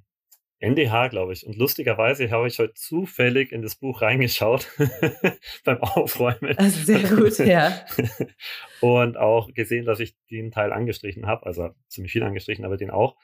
[0.63, 1.47] NDH, glaube ich.
[1.47, 4.69] Und lustigerweise habe ich heute zufällig in das Buch reingeschaut
[5.65, 6.57] beim Aufräumen.
[6.57, 7.85] Also sehr gut, ja.
[8.81, 12.91] und auch gesehen, dass ich den Teil angestrichen habe, also ziemlich viel angestrichen, aber den
[12.91, 13.17] auch.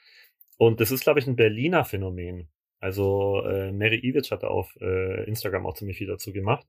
[0.57, 2.49] Und das ist, glaube ich, ein Berliner Phänomen.
[2.79, 6.67] Also äh, Mary Iwitsch hat auf äh, Instagram auch ziemlich viel dazu gemacht.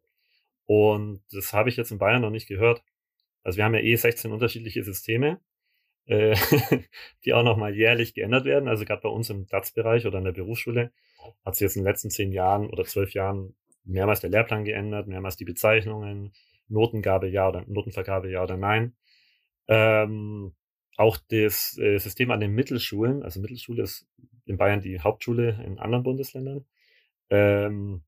[0.66, 2.82] Und das habe ich jetzt in Bayern noch nicht gehört.
[3.42, 5.40] Also wir haben ja eh 16 unterschiedliche Systeme,
[6.10, 6.34] äh,
[7.24, 8.68] die auch nochmal jährlich geändert werden.
[8.68, 10.90] Also gerade bei uns im DATS-Bereich oder in der Berufsschule
[11.44, 15.06] hat sich jetzt in den letzten zehn Jahren oder zwölf Jahren mehrmals der Lehrplan geändert,
[15.06, 16.32] mehrmals die Bezeichnungen,
[16.68, 18.94] Notengabe ja oder Notenvergabe ja oder nein.
[19.68, 20.54] Ähm,
[20.96, 24.06] auch das äh, System an den Mittelschulen, also Mittelschule ist
[24.46, 26.66] in Bayern die Hauptschule in anderen Bundesländern.
[27.30, 28.02] Ähm,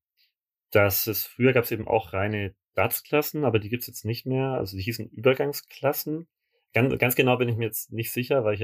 [0.72, 4.26] dass es früher gab es eben auch reine DATS-Klassen, aber die gibt es jetzt nicht
[4.26, 4.52] mehr.
[4.52, 6.26] Also die hießen Übergangsklassen.
[6.72, 8.62] Ganz, ganz genau bin ich mir jetzt nicht sicher, weil ich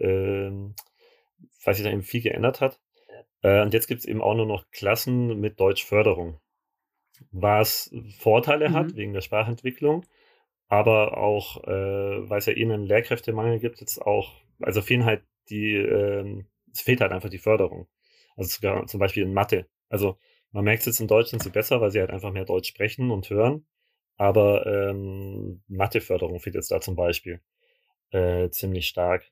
[0.00, 0.50] äh,
[1.64, 2.80] weil sich da eben viel geändert hat.
[3.42, 6.40] Äh, und jetzt gibt es eben auch nur noch Klassen mit Deutschförderung.
[7.30, 8.74] Was Vorteile mhm.
[8.74, 10.04] hat wegen der Sprachentwicklung,
[10.68, 15.22] aber auch, äh, weil es ja eh einen Lehrkräftemangel gibt, jetzt auch, also fehlen halt
[15.48, 17.88] die, äh, es fehlt halt einfach die Förderung.
[18.36, 19.66] Also sogar zum Beispiel in Mathe.
[19.88, 20.18] Also
[20.52, 23.10] man merkt es jetzt in Deutschland so besser, weil sie halt einfach mehr Deutsch sprechen
[23.10, 23.66] und hören.
[24.16, 27.40] Aber ähm, Matheförderung fehlt jetzt da zum Beispiel
[28.10, 29.24] äh, ziemlich stark.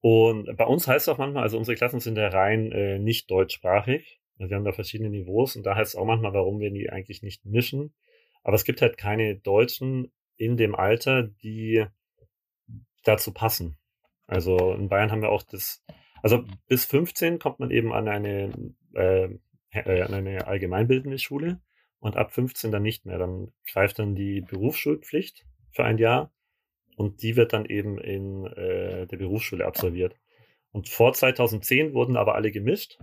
[0.00, 3.30] Und bei uns heißt es auch manchmal, also unsere Klassen sind ja rein äh, nicht
[3.30, 4.20] deutschsprachig.
[4.38, 6.90] Also wir haben da verschiedene Niveaus und da heißt es auch manchmal, warum wir die
[6.90, 7.94] eigentlich nicht mischen.
[8.42, 11.86] Aber es gibt halt keine Deutschen in dem Alter, die
[13.04, 13.78] dazu passen.
[14.26, 15.84] Also in Bayern haben wir auch das
[16.22, 18.52] also bis 15 kommt man eben an eine,
[18.94, 19.28] äh,
[19.70, 21.60] äh, an eine allgemeinbildende Schule
[22.02, 23.16] und ab 15 dann nicht mehr.
[23.16, 26.32] Dann greift dann die Berufsschulpflicht für ein Jahr
[26.96, 30.16] und die wird dann eben in äh, der Berufsschule absolviert.
[30.72, 32.98] Und vor 2010 wurden aber alle gemischt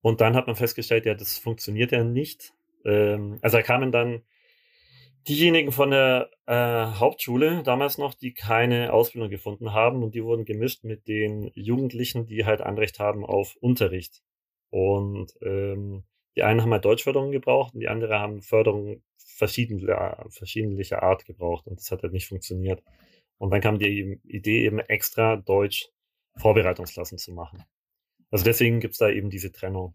[0.00, 2.54] und dann hat man festgestellt, ja, das funktioniert ja nicht.
[2.84, 4.22] Ähm, also da kamen dann
[5.28, 6.54] diejenigen von der äh,
[6.98, 12.26] Hauptschule damals noch, die keine Ausbildung gefunden haben und die wurden gemischt mit den Jugendlichen,
[12.26, 14.22] die halt Anrecht haben auf Unterricht.
[14.70, 16.04] Und ähm,
[16.36, 21.66] die einen haben halt Deutschförderung gebraucht und die anderen haben Förderung verschiedener, verschiedenlicher Art gebraucht
[21.66, 22.82] und das hat halt nicht funktioniert.
[23.38, 25.88] Und dann kam die Idee eben extra Deutsch
[26.36, 27.64] Vorbereitungsklassen zu machen.
[28.30, 29.94] Also deswegen gibt's da eben diese Trennung.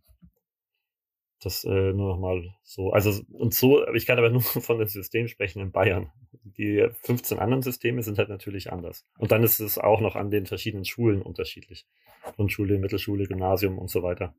[1.42, 2.92] Das äh, nur nochmal so.
[2.92, 6.12] Also, und so, ich kann aber nur von dem System sprechen in Bayern.
[6.44, 9.06] Die 15 anderen Systeme sind halt natürlich anders.
[9.18, 11.86] Und dann ist es auch noch an den verschiedenen Schulen unterschiedlich.
[12.36, 14.36] Grundschule, Mittelschule, Gymnasium und so weiter.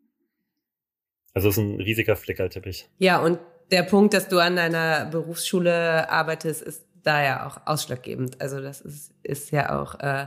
[1.34, 2.88] Also es ist ein riesiger Flickerteppich.
[2.98, 3.38] Ja, und
[3.70, 8.40] der Punkt, dass du an deiner Berufsschule arbeitest, ist da ja auch ausschlaggebend.
[8.40, 10.26] Also das ist, ist ja auch äh,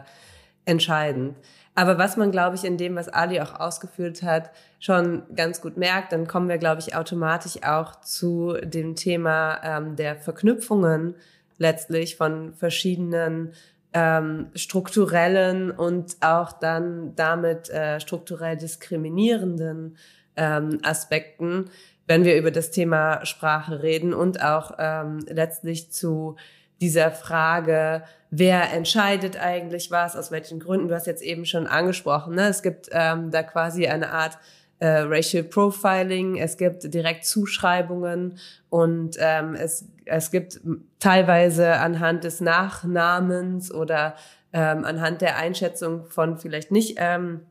[0.65, 1.37] entscheidend.
[1.75, 5.75] Aber was man, glaube ich, in dem, was Ali auch ausgeführt hat, schon ganz gut
[5.75, 11.15] merkt, dann kommen wir, glaube ich, automatisch auch zu dem Thema ähm, der Verknüpfungen
[11.57, 13.53] letztlich von verschiedenen
[13.93, 19.97] ähm, strukturellen und auch dann damit äh, strukturell diskriminierenden
[20.35, 21.69] ähm, Aspekten,
[22.07, 26.35] wenn wir über das Thema Sprache reden und auch ähm, letztlich zu
[26.81, 30.89] dieser Frage, wer entscheidet eigentlich was, aus welchen Gründen.
[30.89, 32.47] Du hast jetzt eben schon angesprochen, ne?
[32.47, 34.37] es gibt ähm, da quasi eine Art
[34.79, 38.37] äh, Racial Profiling, es gibt direkt Zuschreibungen
[38.69, 40.59] und ähm, es, es gibt
[40.99, 44.15] teilweise anhand des Nachnamens oder
[44.51, 47.41] ähm, anhand der Einschätzung von vielleicht nicht ähm,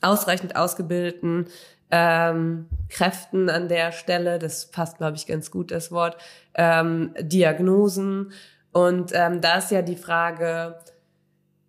[0.00, 1.46] ausreichend ausgebildeten
[1.90, 6.16] ähm, Kräften an der Stelle, das passt, glaube ich, ganz gut, das Wort,
[6.54, 8.32] ähm, Diagnosen
[8.72, 10.76] und ähm, da ist ja die Frage,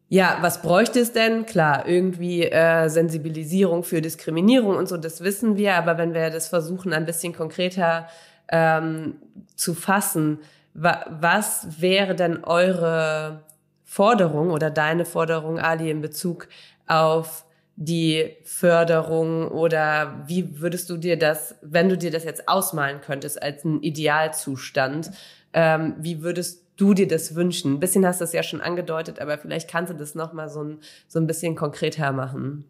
[0.09, 1.45] ja, was bräuchte es denn?
[1.45, 6.47] Klar, irgendwie äh, Sensibilisierung für Diskriminierung und so, das wissen wir, aber wenn wir das
[6.47, 8.07] versuchen, ein bisschen konkreter
[8.51, 9.15] ähm,
[9.55, 10.39] zu fassen,
[10.73, 13.43] wa was wäre denn eure
[13.83, 16.47] Forderung oder deine Forderung, Ali, in Bezug
[16.87, 17.45] auf
[17.81, 23.41] die Förderung oder wie würdest du dir das, wenn du dir das jetzt ausmalen könntest
[23.41, 25.11] als einen Idealzustand,
[25.53, 27.75] ähm, wie würdest du dir das wünschen?
[27.75, 30.61] Ein bisschen hast du es ja schon angedeutet, aber vielleicht kannst du das nochmal so
[30.61, 32.65] ein, so ein bisschen konkreter machen.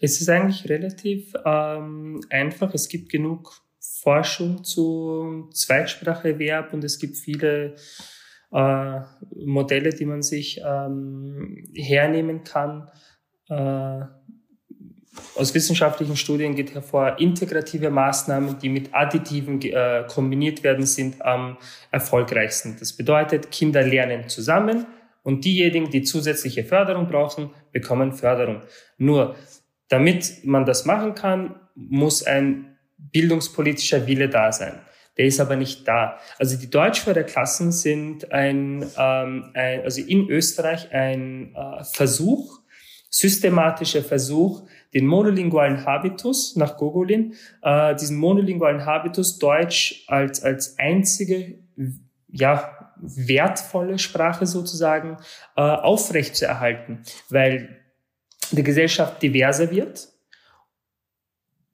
[0.00, 2.72] Es ist eigentlich relativ ähm, einfach.
[2.72, 7.74] Es gibt genug Forschung zu Zweitspracherwerb und es gibt viele
[8.52, 9.00] äh,
[9.44, 12.88] Modelle, die man sich ähm, hernehmen kann.
[13.48, 14.02] Äh,
[15.34, 21.58] aus wissenschaftlichen Studien geht hervor, integrative Maßnahmen, die mit additiven äh, kombiniert werden, sind am
[21.90, 22.76] erfolgreichsten.
[22.78, 24.86] Das bedeutet, Kinder lernen zusammen
[25.22, 28.62] und diejenigen, die zusätzliche Förderung brauchen, bekommen Förderung.
[28.96, 29.36] Nur,
[29.88, 34.80] damit man das machen kann, muss ein bildungspolitischer Wille da sein.
[35.16, 36.18] Der ist aber nicht da.
[36.38, 42.60] Also die Deutschförderklassen sind ein, ähm, ein also in Österreich ein äh, Versuch,
[43.08, 51.58] systematischer Versuch, den monolingualen Habitus nach Gogolin, äh, diesen monolingualen Habitus Deutsch als, als einzige,
[52.28, 55.18] ja, wertvolle Sprache sozusagen
[55.56, 57.80] äh, aufrechtzuerhalten, weil
[58.52, 60.08] die Gesellschaft diverser wird.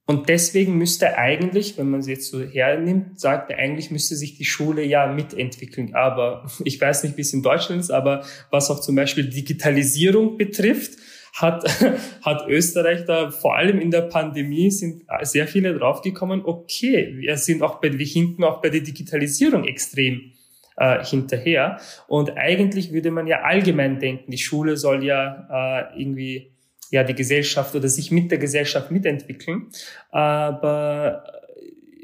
[0.04, 4.36] Und deswegen müsste eigentlich, wenn man sie jetzt so hernimmt, sagt er, eigentlich müsste sich
[4.36, 5.94] die Schule ja mitentwickeln.
[5.94, 10.36] Aber ich weiß nicht, wie es in Deutschland ist, aber was auch zum Beispiel Digitalisierung
[10.36, 10.98] betrifft,
[11.32, 11.64] hat,
[12.22, 17.62] hat Österreich da vor allem in der Pandemie sind sehr viele draufgekommen, okay, wir sind
[17.62, 20.32] auch bei, wir hinten auch bei der Digitalisierung extrem
[20.76, 21.80] äh, hinterher.
[22.06, 26.52] Und eigentlich würde man ja allgemein denken, die Schule soll ja äh, irgendwie
[26.90, 29.68] ja die Gesellschaft oder sich mit der Gesellschaft mitentwickeln.
[30.10, 31.24] Aber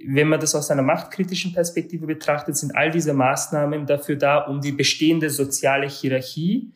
[0.07, 4.61] wenn man das aus einer machtkritischen Perspektive betrachtet, sind all diese Maßnahmen dafür da, um
[4.61, 6.73] die bestehende soziale Hierarchie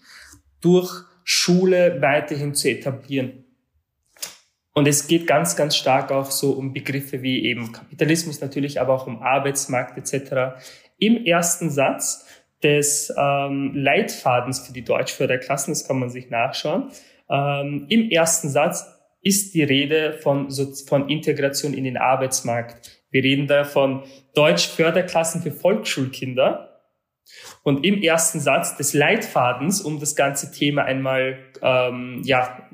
[0.61, 3.45] durch Schule weiterhin zu etablieren.
[4.75, 8.95] Und es geht ganz, ganz stark auch so um Begriffe wie eben Kapitalismus natürlich, aber
[8.95, 10.63] auch um Arbeitsmarkt etc.
[10.99, 12.27] Im ersten Satz
[12.63, 16.91] des ähm, Leitfadens für die Deutschförderklassen, das kann man sich nachschauen,
[17.29, 18.87] ähm, im ersten Satz
[19.21, 20.49] ist die Rede von,
[20.87, 23.03] von Integration in den Arbeitsmarkt.
[23.11, 24.05] Wir reden da von
[24.35, 26.72] Deutschförderklassen für Volksschulkinder
[27.63, 32.69] und im ersten Satz des Leitfadens, um das ganze Thema einmal, ähm, ja,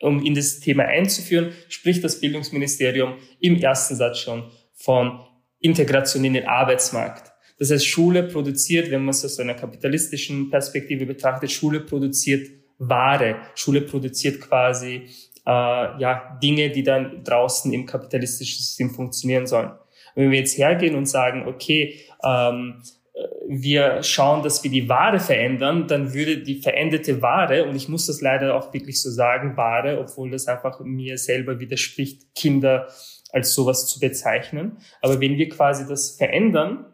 [0.00, 5.20] um in das Thema einzuführen, spricht das Bildungsministerium im ersten Satz schon von
[5.60, 7.32] Integration in den Arbeitsmarkt.
[7.58, 13.36] Das heißt, Schule produziert, wenn man es aus einer kapitalistischen Perspektive betrachtet, Schule produziert Ware.
[13.54, 15.08] Schule produziert quasi
[15.46, 19.70] äh, ja Dinge, die dann draußen im kapitalistischen System funktionieren sollen.
[20.14, 22.82] Und wenn wir jetzt hergehen und sagen, okay, ähm,
[23.46, 28.06] wir schauen, dass wir die Ware verändern, dann würde die veränderte Ware, und ich muss
[28.06, 32.88] das leider auch wirklich so sagen, Ware, obwohl das einfach mir selber widerspricht, Kinder
[33.30, 34.78] als sowas zu bezeichnen.
[35.00, 36.86] Aber wenn wir quasi das verändern,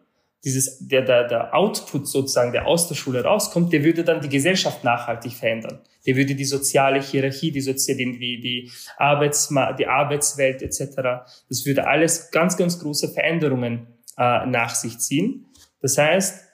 [0.44, 4.28] dieses, der, der, der Output sozusagen, der aus der Schule rauskommt, der würde dann die
[4.28, 5.81] Gesellschaft nachhaltig verändern.
[6.07, 11.87] Der würde die soziale Hierarchie, die soziale, die, die, Arbeitsma die Arbeitswelt etc., das würde
[11.87, 15.46] alles ganz, ganz große Veränderungen äh, nach sich ziehen.
[15.80, 16.44] Das heißt,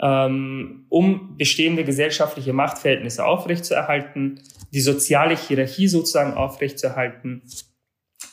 [0.00, 7.42] ähm, um bestehende gesellschaftliche Machtverhältnisse aufrechtzuerhalten, die soziale Hierarchie sozusagen aufrechtzuerhalten,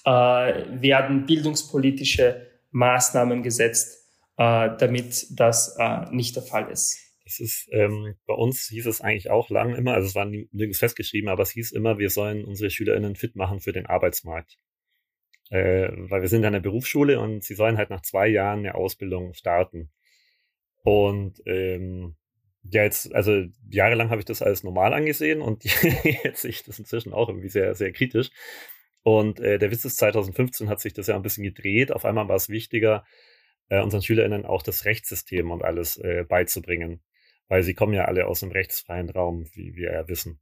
[0.05, 4.05] äh, werden bildungspolitische Maßnahmen gesetzt,
[4.37, 6.99] äh, damit das äh, nicht der Fall ist.
[7.23, 10.79] Das ist, ähm, bei uns hieß es eigentlich auch lang immer, also es war nirgends
[10.79, 14.57] festgeschrieben, aber es hieß immer, wir sollen unsere SchülerInnen fit machen für den Arbeitsmarkt.
[15.49, 18.75] Äh, weil wir sind an der Berufsschule und sie sollen halt nach zwei Jahren eine
[18.75, 19.91] Ausbildung starten.
[20.83, 22.15] Und ähm,
[22.63, 25.63] ja, jetzt, also jahrelang habe ich das als normal angesehen und
[26.23, 28.29] jetzt sehe ich das inzwischen auch irgendwie sehr, sehr kritisch.
[29.03, 31.91] Und äh, der Witz ist, 2015 hat sich das ja ein bisschen gedreht.
[31.91, 33.03] Auf einmal war es wichtiger,
[33.69, 37.01] äh, unseren SchülerInnen auch das Rechtssystem und alles äh, beizubringen.
[37.49, 40.39] Weil sie kommen ja alle aus dem rechtsfreien Raum, wie wir ja wissen.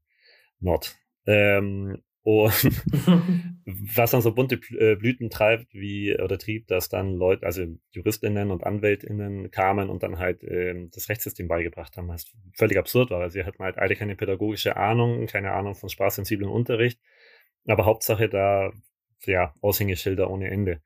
[0.59, 0.95] Not.
[1.25, 2.51] Ähm, und
[3.95, 8.51] was dann so bunte äh, Blüten treibt, wie oder trieb, dass dann Leute, also JuristInnen
[8.51, 13.19] und AnwältInnen kamen und dann halt äh, das Rechtssystem beigebracht haben, was völlig absurd war,
[13.19, 16.99] weil sie hatten halt alle keine pädagogische Ahnung, keine Ahnung von spaßsensiblen Unterricht,
[17.65, 18.71] aber Hauptsache da,
[19.25, 20.81] ja, Aushängeschilder ohne Ende.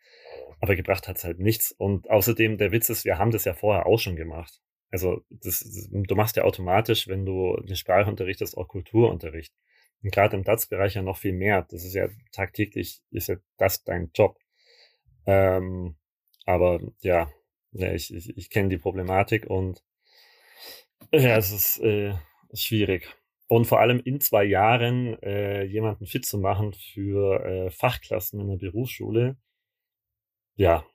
[0.62, 1.72] Aber gebracht hat's halt nichts.
[1.72, 4.62] Und außerdem, der Witz ist, wir haben das ja vorher auch schon gemacht.
[4.90, 9.54] Also das, du machst ja automatisch, wenn du eine Sprache unterrichtest, auch Kulturunterricht.
[10.06, 11.64] Und gerade im DATS-Bereich ja noch viel mehr.
[11.64, 14.38] Das ist ja tagtäglich, ist ja das dein Job.
[15.26, 15.96] Ähm,
[16.46, 17.32] aber ja,
[17.72, 19.84] ich, ich, ich kenne die Problematik und
[21.12, 22.14] ja, es ist, äh,
[22.54, 23.18] schwierig.
[23.48, 28.48] Und vor allem in zwei Jahren äh, jemanden fit zu machen für äh, Fachklassen in
[28.48, 29.38] der Berufsschule,
[30.54, 30.86] ja,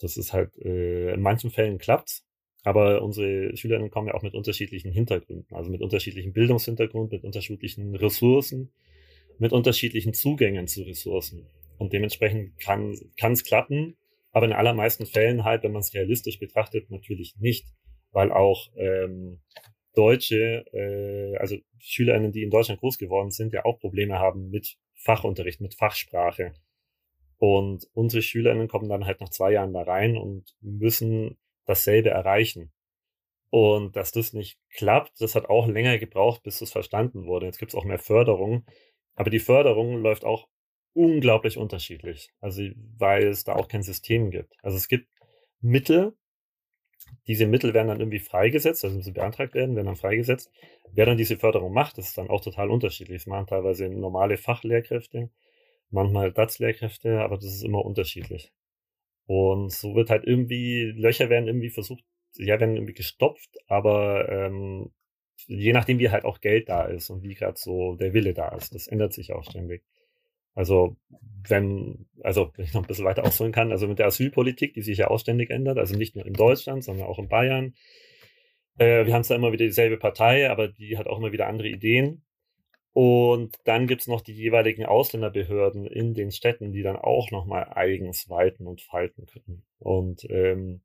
[0.00, 2.24] das ist halt, äh, in manchen Fällen klappt
[2.66, 7.94] aber unsere Schülerinnen kommen ja auch mit unterschiedlichen Hintergründen, also mit unterschiedlichem Bildungshintergrund, mit unterschiedlichen
[7.94, 8.72] Ressourcen,
[9.38, 11.46] mit unterschiedlichen Zugängen zu Ressourcen.
[11.78, 13.96] Und dementsprechend kann kann es klappen,
[14.32, 17.68] aber in allermeisten Fällen halt, wenn man es realistisch betrachtet, natürlich nicht,
[18.10, 19.38] weil auch ähm,
[19.94, 24.76] Deutsche, äh, also Schülerinnen, die in Deutschland groß geworden sind, ja auch Probleme haben mit
[24.96, 26.52] Fachunterricht, mit Fachsprache.
[27.38, 31.36] Und unsere Schülerinnen kommen dann halt nach zwei Jahren da rein und müssen
[31.66, 32.72] dasselbe erreichen.
[33.50, 37.46] Und dass das nicht klappt, das hat auch länger gebraucht, bis das verstanden wurde.
[37.46, 38.66] Jetzt gibt es auch mehr Förderung.
[39.14, 40.48] Aber die Förderung läuft auch
[40.92, 42.30] unglaublich unterschiedlich.
[42.40, 42.62] Also,
[42.98, 44.54] weil es da auch kein System gibt.
[44.62, 45.08] Also es gibt
[45.60, 46.16] Mittel,
[47.26, 50.50] diese Mittel werden dann irgendwie freigesetzt, also sie beantragt werden, werden dann freigesetzt.
[50.92, 53.22] Wer dann diese Förderung macht, das ist dann auch total unterschiedlich.
[53.22, 55.30] Es machen teilweise normale Fachlehrkräfte,
[55.90, 58.52] manchmal DATS-Lehrkräfte, aber das ist immer unterschiedlich.
[59.26, 62.04] Und so wird halt irgendwie, Löcher werden irgendwie versucht,
[62.34, 64.92] ja, werden irgendwie gestopft, aber ähm,
[65.46, 68.48] je nachdem, wie halt auch Geld da ist und wie gerade so der Wille da
[68.50, 69.82] ist, das ändert sich auch ständig.
[70.54, 70.96] Also
[71.48, 74.82] wenn, also wenn ich noch ein bisschen weiter ausholen kann, also mit der Asylpolitik, die
[74.82, 77.74] sich ja auch ständig ändert, also nicht nur in Deutschland, sondern auch in Bayern.
[78.78, 81.68] Äh, wir haben zwar immer wieder dieselbe Partei, aber die hat auch immer wieder andere
[81.68, 82.22] Ideen.
[82.96, 88.30] Und dann gibt's noch die jeweiligen Ausländerbehörden in den Städten, die dann auch nochmal eigens
[88.30, 89.66] walten und falten können.
[89.78, 90.80] Und ähm,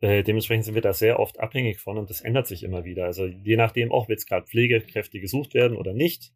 [0.00, 3.06] äh, dementsprechend sind wir da sehr oft abhängig von und das ändert sich immer wieder.
[3.06, 6.34] Also je nachdem auch, wird es gerade Pflegekräfte gesucht werden oder nicht.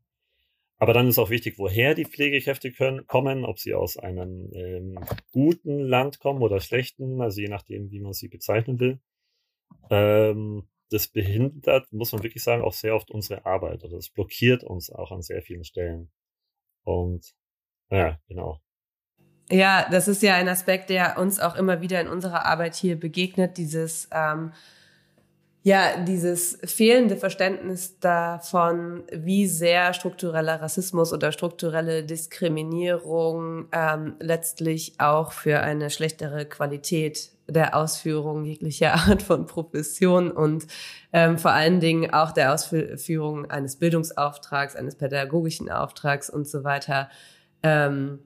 [0.78, 4.98] Aber dann ist auch wichtig, woher die Pflegekräfte können, kommen, ob sie aus einem ähm,
[5.30, 8.98] guten Land kommen oder schlechten, also je nachdem, wie man sie bezeichnen will.
[9.90, 14.62] Ähm, das behindert, muss man wirklich sagen, auch sehr oft unsere Arbeit oder das blockiert
[14.62, 16.10] uns auch an sehr vielen Stellen.
[16.84, 17.34] Und
[17.90, 18.60] ja, genau.
[19.50, 22.98] Ja, das ist ja ein Aspekt, der uns auch immer wieder in unserer Arbeit hier
[22.98, 24.52] begegnet, dieses ähm,
[25.66, 35.32] ja, dieses fehlende Verständnis davon, wie sehr struktureller Rassismus oder strukturelle Diskriminierung ähm, letztlich auch
[35.32, 40.68] für eine schlechtere Qualität der Ausführung jeglicher Art von Profession und
[41.12, 47.10] ähm, vor allen Dingen auch der Ausführung eines Bildungsauftrags, eines pädagogischen Auftrags und so weiter.
[47.64, 48.20] Ähm,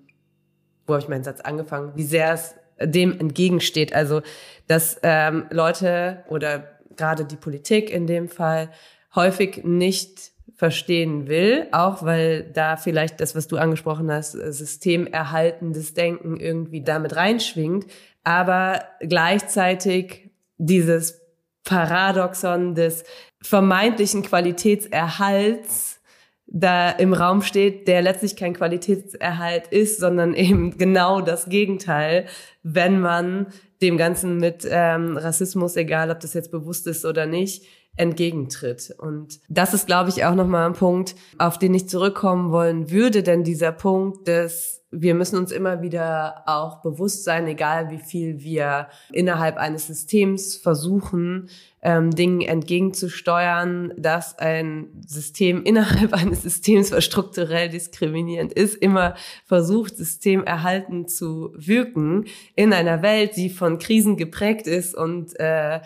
[0.87, 1.93] wo habe ich meinen Satz angefangen?
[1.95, 3.95] Wie sehr es dem entgegensteht.
[3.95, 4.23] Also,
[4.67, 8.71] dass ähm, Leute oder gerade die Politik in dem Fall
[9.15, 16.37] häufig nicht verstehen will, auch weil da vielleicht das, was du angesprochen hast, systemerhaltendes Denken
[16.37, 17.87] irgendwie damit reinschwingt,
[18.25, 21.23] aber gleichzeitig dieses
[21.65, 23.05] Paradoxon des
[23.41, 26.01] vermeintlichen Qualitätserhalts
[26.47, 32.27] da im Raum steht, der letztlich kein Qualitätserhalt ist, sondern eben genau das Gegenteil,
[32.63, 33.47] wenn man
[33.83, 37.65] dem Ganzen mit ähm, Rassismus, egal ob das jetzt bewusst ist oder nicht,
[37.97, 38.95] entgegentritt.
[38.99, 43.23] Und das ist, glaube ich, auch nochmal ein Punkt, auf den ich zurückkommen wollen würde,
[43.23, 48.41] denn dieser Punkt des wir müssen uns immer wieder auch bewusst sein, egal wie viel
[48.41, 51.49] wir innerhalb eines Systems versuchen,
[51.83, 59.15] ähm, Dingen entgegenzusteuern, dass ein System innerhalb eines Systems, was strukturell diskriminierend ist, immer
[59.47, 62.27] versucht, systemerhalten zu wirken
[62.57, 65.81] in einer Welt, die von Krisen geprägt ist und äh,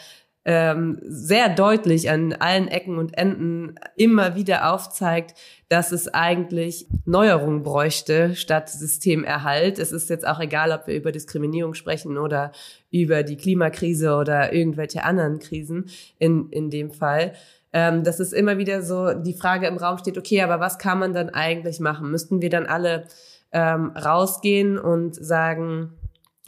[0.44, 5.34] ähm, sehr deutlich an allen Ecken und Enden immer wieder aufzeigt,
[5.68, 9.78] dass es eigentlich Neuerungen bräuchte statt Systemerhalt.
[9.78, 12.52] Es ist jetzt auch egal, ob wir über Diskriminierung sprechen oder
[12.90, 15.86] über die Klimakrise oder irgendwelche anderen Krisen
[16.18, 17.32] in, in dem Fall.
[17.72, 21.00] Ähm, dass es immer wieder so die Frage im Raum steht, okay, aber was kann
[21.00, 22.10] man dann eigentlich machen?
[22.10, 23.08] Müssten wir dann alle
[23.50, 25.92] ähm, rausgehen und sagen,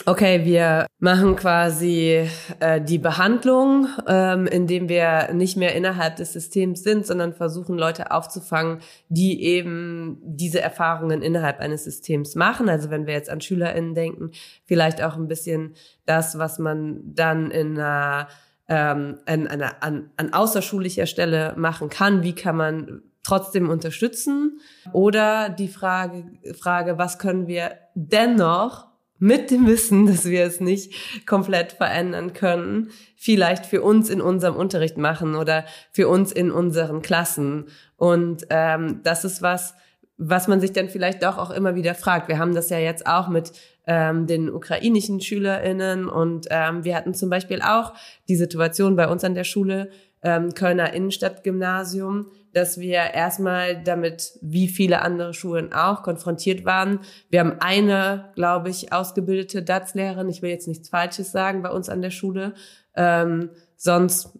[0.04, 2.28] okay, wir machen quasi
[2.60, 8.10] äh, die Behandlung, ähm, indem wir nicht mehr innerhalb des Systems sind, sondern versuchen, Leute
[8.10, 12.68] aufzufangen, die eben diese Erfahrungen innerhalb eines Systems machen.
[12.68, 14.32] Also wenn wir jetzt an SchülerInnen denken,
[14.64, 15.74] vielleicht auch ein bisschen
[16.04, 18.28] das, was man dann in einer
[18.68, 22.22] ähm, an, einer, an, an außerschulischer Stelle machen kann.
[22.22, 24.60] Wie kann man trotzdem unterstützen?
[24.92, 26.24] Oder die Frage,
[26.58, 28.86] Frage, was können wir dennoch
[29.18, 34.56] mit dem Wissen, dass wir es nicht komplett verändern können, vielleicht für uns in unserem
[34.56, 37.66] Unterricht machen oder für uns in unseren Klassen.
[37.96, 39.74] Und ähm, das ist was,
[40.18, 42.28] was man sich dann vielleicht doch auch immer wieder fragt.
[42.28, 43.52] Wir haben das ja jetzt auch mit
[43.86, 47.92] ähm, den ukrainischen SchülerInnen und ähm, wir hatten zum Beispiel auch
[48.28, 49.90] die Situation bei uns an der Schule,
[50.22, 52.26] ähm, Kölner Innenstadtgymnasium,
[52.56, 57.00] dass wir erstmal damit, wie viele andere Schulen auch, konfrontiert waren.
[57.28, 61.90] Wir haben eine, glaube ich, ausgebildete DATS-Lehrerin, ich will jetzt nichts Falsches sagen, bei uns
[61.90, 62.54] an der Schule.
[62.94, 64.30] Ähm, sonst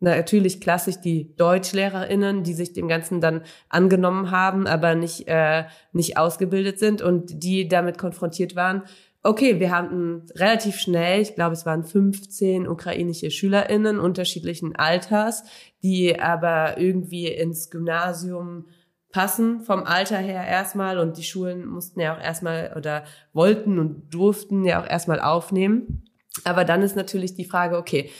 [0.00, 6.16] natürlich klassisch die DeutschlehrerInnen, die sich dem Ganzen dann angenommen haben, aber nicht, äh, nicht
[6.16, 8.84] ausgebildet sind und die damit konfrontiert waren.
[9.24, 15.42] Okay, wir hatten relativ schnell, ich glaube, es waren 15 ukrainische SchülerInnen unterschiedlichen Alters,
[15.82, 18.66] die aber irgendwie ins Gymnasium
[19.10, 24.14] passen vom Alter her erstmal und die Schulen mussten ja auch erstmal oder wollten und
[24.14, 26.04] durften ja auch erstmal aufnehmen.
[26.44, 28.10] Aber dann ist natürlich die Frage, okay,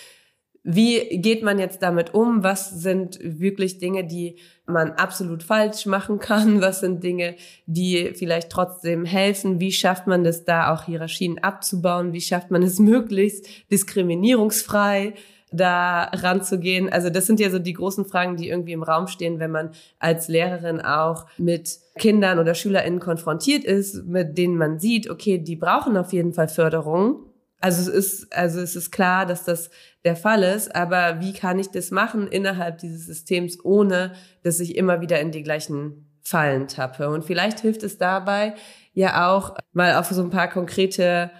[0.71, 2.45] wie geht man jetzt damit um?
[2.45, 6.61] Was sind wirklich Dinge, die man absolut falsch machen kann?
[6.61, 9.61] Was sind Dinge, die vielleicht trotzdem helfen?
[9.61, 12.13] Wie schafft man das da auch Hierarchien abzubauen?
[12.13, 15.15] Wie schafft man es möglichst diskriminierungsfrei?
[15.51, 16.93] da ranzugehen?
[16.93, 19.71] Also das sind ja so die großen Fragen, die irgendwie im Raum stehen, wenn man
[19.99, 25.57] als Lehrerin auch mit Kindern oder SchülerInnen konfrontiert ist, mit denen man sieht, okay, die
[25.57, 27.28] brauchen auf jeden Fall Förderung
[27.61, 29.71] also es ist, also es ist klar, dass das
[30.05, 34.13] der Fall ist, aber wie kann ich das machen innerhalb dieses Systems, ohne
[34.45, 37.09] dass ich immer wieder in die gleichen Fallen tappe?
[37.09, 38.55] Und vielleicht hilft es dabei,
[38.93, 41.31] ja auch mal auf so ein paar konkrete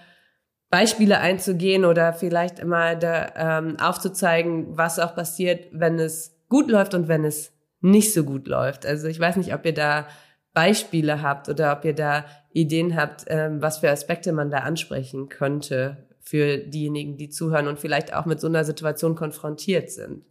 [0.69, 6.93] Beispiele einzugehen oder vielleicht mal da, ähm, aufzuzeigen, was auch passiert, wenn es gut läuft
[6.93, 8.85] und wenn es nicht so gut läuft.
[8.85, 10.05] Also ich weiß nicht, ob ihr da
[10.53, 15.29] Beispiele habt oder ob ihr da Ideen habt, ähm, was für Aspekte man da ansprechen
[15.29, 20.23] könnte für diejenigen, die zuhören und vielleicht auch mit so einer Situation konfrontiert sind?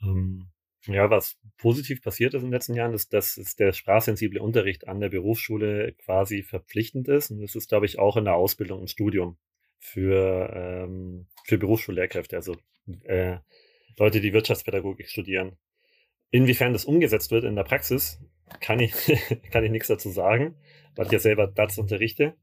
[0.00, 0.46] Ähm,
[0.86, 5.00] ja, was positiv passiert ist in den letzten Jahren, ist, dass der sprachsensible Unterricht an
[5.00, 7.32] der Berufsschule quasi verpflichtend ist.
[7.32, 9.36] Und das ist, glaube ich, auch in der Ausbildung und Studium
[9.80, 12.54] für, ähm, für Berufsschullehrkräfte, also
[13.02, 13.38] äh,
[13.98, 15.56] Leute, die Wirtschaftspädagogik studieren.
[16.30, 18.20] Inwiefern das umgesetzt wird in der Praxis,
[18.60, 18.92] kann ich,
[19.50, 20.54] kann ich nichts dazu sagen,
[20.94, 22.36] weil ich ja selber das unterrichte.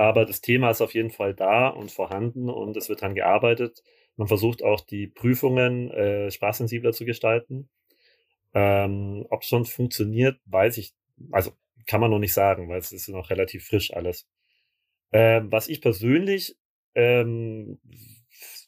[0.00, 3.82] Aber das Thema ist auf jeden Fall da und vorhanden und es wird daran gearbeitet.
[4.16, 7.68] Man versucht auch die Prüfungen äh, sprachsensibler zu gestalten.
[8.54, 10.94] Ähm, Ob es schon funktioniert, weiß ich,
[11.32, 11.52] also
[11.86, 14.26] kann man noch nicht sagen, weil es ist noch relativ frisch alles.
[15.12, 16.56] Ähm, was ich persönlich
[16.94, 17.78] ähm,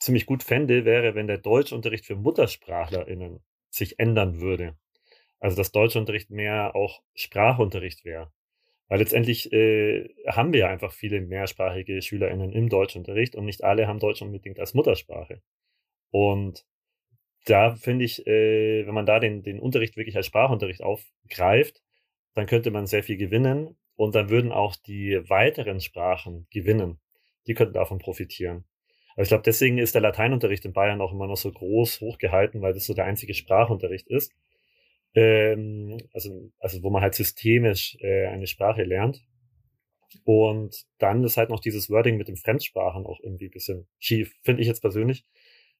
[0.00, 4.76] ziemlich gut fände, wäre, wenn der Deutschunterricht für MuttersprachlerInnen sich ändern würde.
[5.40, 8.30] Also dass Deutschunterricht mehr auch Sprachunterricht wäre.
[8.92, 13.86] Weil letztendlich äh, haben wir ja einfach viele mehrsprachige SchülerInnen im Deutschunterricht und nicht alle
[13.88, 15.40] haben Deutsch unbedingt als Muttersprache.
[16.10, 16.66] Und
[17.46, 21.80] da finde ich, äh, wenn man da den, den Unterricht wirklich als Sprachunterricht aufgreift,
[22.34, 27.00] dann könnte man sehr viel gewinnen und dann würden auch die weiteren Sprachen gewinnen.
[27.46, 28.66] Die könnten davon profitieren.
[29.14, 32.60] Aber ich glaube, deswegen ist der Lateinunterricht in Bayern auch immer noch so groß hochgehalten,
[32.60, 34.34] weil das so der einzige Sprachunterricht ist
[35.14, 39.20] ähm, also, also wo man halt systemisch äh, eine Sprache lernt.
[40.24, 44.62] Und dann ist halt noch dieses Wording mit den Fremdsprachen auch irgendwie bisschen schief, finde
[44.62, 45.24] ich jetzt persönlich.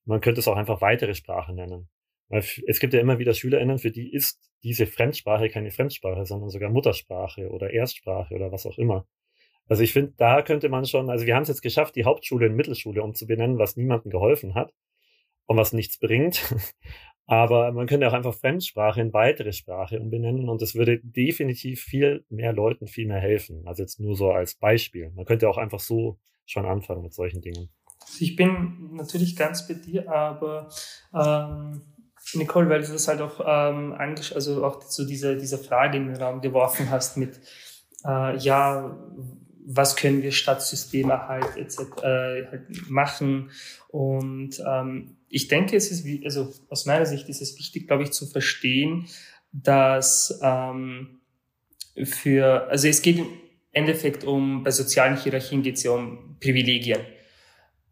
[0.05, 1.89] Man könnte es auch einfach weitere Sprachen nennen.
[2.29, 6.49] Weil es gibt ja immer wieder SchülerInnen, für die ist diese Fremdsprache keine Fremdsprache, sondern
[6.49, 9.07] sogar Muttersprache oder Erstsprache oder was auch immer.
[9.69, 12.47] Also ich finde, da könnte man schon, also wir haben es jetzt geschafft, die Hauptschule
[12.47, 14.73] in Mittelschule umzubenennen, was niemandem geholfen hat
[15.47, 16.55] und was nichts bringt.
[17.33, 22.27] Aber man könnte auch einfach Fremdsprache in weitere Sprache umbenennen und das würde definitiv viel
[22.29, 23.67] mehr Leuten viel mehr helfen.
[23.67, 25.11] Also jetzt nur so als Beispiel.
[25.17, 27.71] Man könnte auch einfach so schon anfangen mit solchen Dingen.
[28.21, 30.69] Ich bin natürlich ganz bei dir, aber
[31.15, 31.81] ähm,
[32.35, 33.95] Nicole, weil du das halt auch ähm,
[34.35, 37.41] also auch so diese, diese Frage in den Raum geworfen hast mit
[38.05, 38.95] äh, ja,
[39.65, 43.51] was können wir statt Systeme halt, etc., äh, halt machen
[43.89, 48.11] und ähm, ich denke, es ist, also aus meiner Sicht ist es wichtig, glaube ich,
[48.11, 49.07] zu verstehen,
[49.51, 51.21] dass ähm,
[52.05, 53.29] für, also es geht im
[53.73, 57.01] Endeffekt um, bei sozialen Hierarchien geht es ja um Privilegien.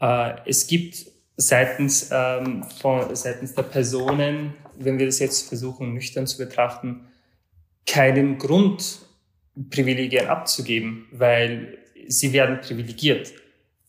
[0.03, 1.07] Äh, es gibt
[1.38, 7.07] seitens, ähm, von, seitens der Personen, wenn wir das jetzt versuchen nüchtern zu betrachten,
[7.86, 8.99] keinen Grund,
[9.70, 13.32] Privilegien abzugeben, weil sie werden privilegiert.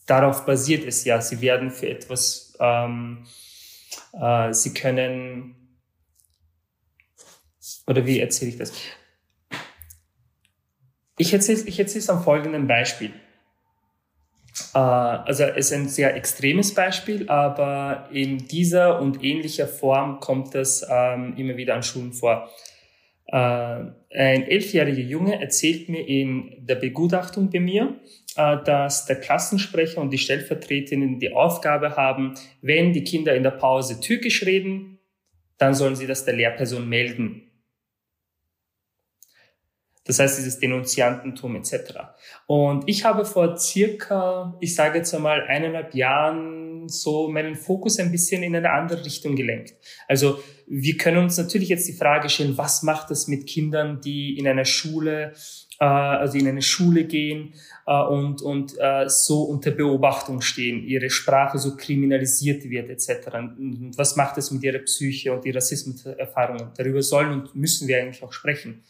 [0.06, 1.20] Darauf basiert es ja.
[1.20, 3.26] Sie werden für etwas ähm,
[4.14, 5.56] äh, Sie können,
[7.88, 8.72] oder wie erzähle ich das?
[11.18, 13.12] Ich erzähle ich es am folgenden Beispiel.
[14.74, 20.56] Äh, also es ist ein sehr extremes Beispiel, aber in dieser und ähnlicher Form kommt
[20.56, 22.50] es ähm, immer wieder an Schulen vor.
[23.28, 27.96] Äh, ein elfjähriger Junge erzählt mir in der Begutachtung bei mir,
[28.36, 34.00] dass der Klassensprecher und die Stellvertreterinnen die Aufgabe haben, wenn die Kinder in der Pause
[34.00, 35.00] Türkisch reden,
[35.58, 37.52] dann sollen sie das der Lehrperson melden.
[40.04, 41.94] Das heißt, dieses Denunziantentum etc.
[42.48, 48.12] Und ich habe vor circa, ich sage jetzt einmal eineinhalb Jahren so meinen Fokus ein
[48.12, 49.76] bisschen in eine andere Richtung gelenkt.
[50.08, 54.38] Also wir können uns natürlich jetzt die Frage stellen, was macht es mit Kindern, die
[54.38, 57.54] in einer Schule, äh, also in eine Schule gehen
[57.88, 63.28] äh, und, und äh, so unter Beobachtung stehen, ihre Sprache so kriminalisiert wird etc.
[63.36, 66.70] Und was macht es mit ihrer Psyche und die Rassismuserfahrungen?
[66.78, 68.84] Darüber sollen und müssen wir eigentlich auch sprechen.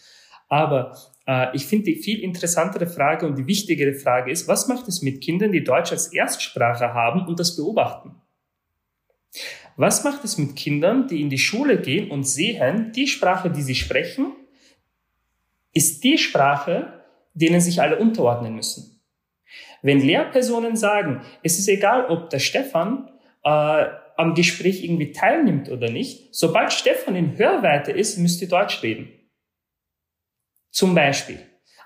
[0.49, 4.87] Aber äh, ich finde, die viel interessantere Frage und die wichtigere Frage ist, was macht
[4.89, 8.15] es mit Kindern, die Deutsch als Erstsprache haben und das beobachten?
[9.77, 13.61] Was macht es mit Kindern, die in die Schule gehen und sehen, die Sprache, die
[13.61, 14.33] sie sprechen,
[15.73, 19.01] ist die Sprache, denen sich alle unterordnen müssen?
[19.81, 23.09] Wenn Lehrpersonen sagen, es ist egal, ob der Stefan
[23.43, 28.83] äh, am Gespräch irgendwie teilnimmt oder nicht, sobald Stefan in Hörweite ist, müsst ihr Deutsch
[28.83, 29.09] reden.
[30.71, 31.39] Zum Beispiel.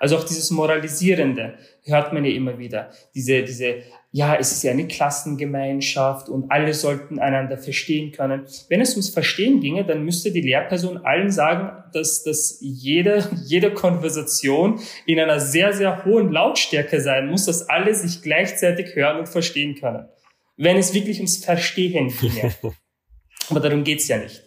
[0.06, 2.92] Also auch dieses Moralisierende hört man ja immer wieder.
[3.16, 3.78] Diese, diese,
[4.12, 8.46] ja, es ist ja eine Klassengemeinschaft und alle sollten einander verstehen können.
[8.70, 13.74] Wenn es ums Verstehen ginge, dann müsste die Lehrperson allen sagen, dass, dass jede, jede
[13.74, 19.28] Konversation in einer sehr, sehr hohen Lautstärke sein muss, dass alle sich gleichzeitig hören und
[19.28, 20.08] verstehen können.
[20.56, 22.54] Wenn es wirklich ums Verstehen ginge.
[23.50, 24.44] Aber darum geht's ja nicht.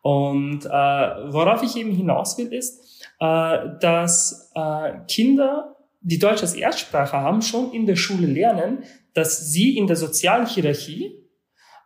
[0.00, 2.87] Und äh, worauf ich eben hinaus will, ist,
[3.18, 9.76] dass äh, Kinder, die Deutsch als Erstsprache haben, schon in der Schule lernen, dass sie
[9.76, 11.28] in der sozialen Hierarchie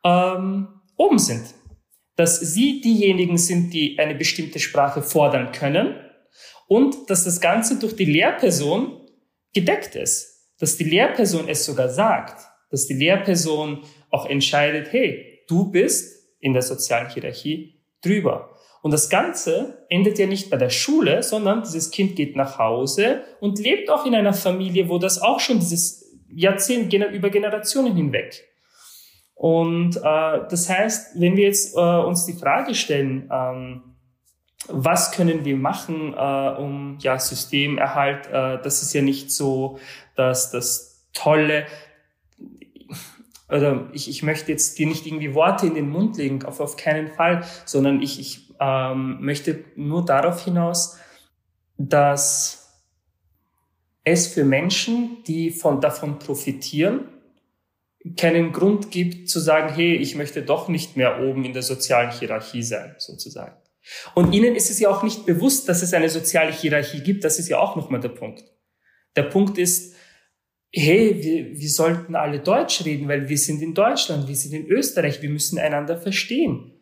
[0.05, 1.55] ähm, oben sind.
[2.17, 5.97] Dass sie diejenigen sind, die eine bestimmte Sprache fordern können
[6.69, 9.09] und dass das Ganze durch die Lehrperson
[9.55, 10.53] gedeckt ist.
[10.59, 12.45] Dass die Lehrperson es sogar sagt.
[12.71, 18.52] Dass die Lehrperson auch entscheidet, hey, du bist in der sozialen Hierarchie drüber.
[18.83, 23.23] Und das Ganze endet ja nicht bei der Schule, sondern dieses Kind geht nach Hause
[23.41, 28.45] und lebt auch in einer Familie, wo das auch schon dieses Jahrzehnt über Generationen hinweg.
[29.35, 30.01] Und äh,
[30.51, 33.83] das heißt, wenn wir jetzt äh, uns die Frage stellen, ähm,
[34.69, 39.79] was können wir machen, äh, um ja Systemerhalt, äh, das ist ja nicht so,
[40.17, 41.67] dass das tolle
[43.49, 46.77] oder ich, ich möchte jetzt dir nicht irgendwie Worte in den Mund legen, auf, auf
[46.77, 50.99] keinen Fall, sondern ich, ich ähm, möchte nur darauf hinaus,
[51.77, 52.83] dass
[54.05, 57.09] es für Menschen, die von, davon profitieren,
[58.17, 62.11] keinen Grund gibt zu sagen, hey, ich möchte doch nicht mehr oben in der sozialen
[62.11, 63.57] Hierarchie sein, sozusagen.
[64.15, 67.25] Und ihnen ist es ja auch nicht bewusst, dass es eine soziale Hierarchie gibt.
[67.25, 68.45] Das ist ja auch nochmal der Punkt.
[69.17, 69.95] Der Punkt ist,
[70.73, 74.67] hey, wir, wir sollten alle Deutsch reden, weil wir sind in Deutschland, wir sind in
[74.67, 76.82] Österreich, wir müssen einander verstehen.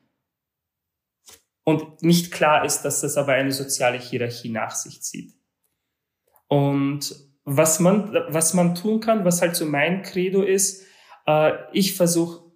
[1.64, 5.34] Und nicht klar ist, dass das aber eine soziale Hierarchie nach sich zieht.
[6.48, 10.84] Und was man, was man tun kann, was halt so mein Credo ist,
[11.26, 12.50] äh, ich versuche,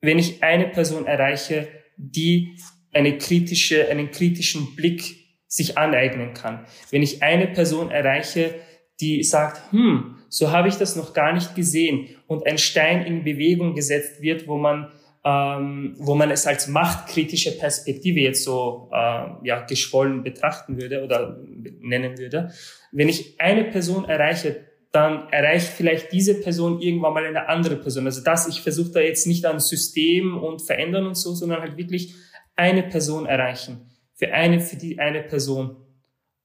[0.00, 2.56] wenn ich eine Person erreiche, die
[2.92, 6.66] eine kritische, einen kritischen Blick sich aneignen kann.
[6.90, 8.54] Wenn ich eine Person erreiche,
[9.00, 13.24] die sagt, hm, so habe ich das noch gar nicht gesehen und ein Stein in
[13.24, 14.92] Bewegung gesetzt wird, wo man
[15.24, 21.38] ähm, wo man es als machtkritische Perspektive jetzt so äh, ja geschwollen betrachten würde oder
[21.80, 22.52] nennen würde.
[22.90, 28.06] Wenn ich eine Person erreiche, dann erreicht vielleicht diese Person irgendwann mal eine andere Person.
[28.06, 31.76] Also das, ich versuche da jetzt nicht an System und verändern und so, sondern halt
[31.76, 32.14] wirklich
[32.56, 33.90] eine Person erreichen.
[34.14, 35.76] Für eine, für die eine Person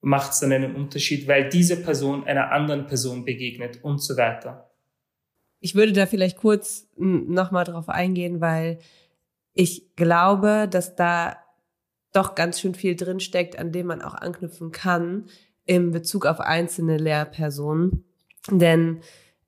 [0.01, 4.69] macht es dann einen Unterschied, weil diese Person einer anderen Person begegnet und so weiter.
[5.65, 8.77] Ich würde da vielleicht kurz nochmal drauf eingehen, weil
[9.55, 11.37] ich glaube, dass da
[12.13, 15.25] doch ganz schön viel drinsteckt, an dem man auch anknüpfen kann
[15.65, 18.05] in Bezug auf einzelne Lehrpersonen.
[18.51, 18.99] Denn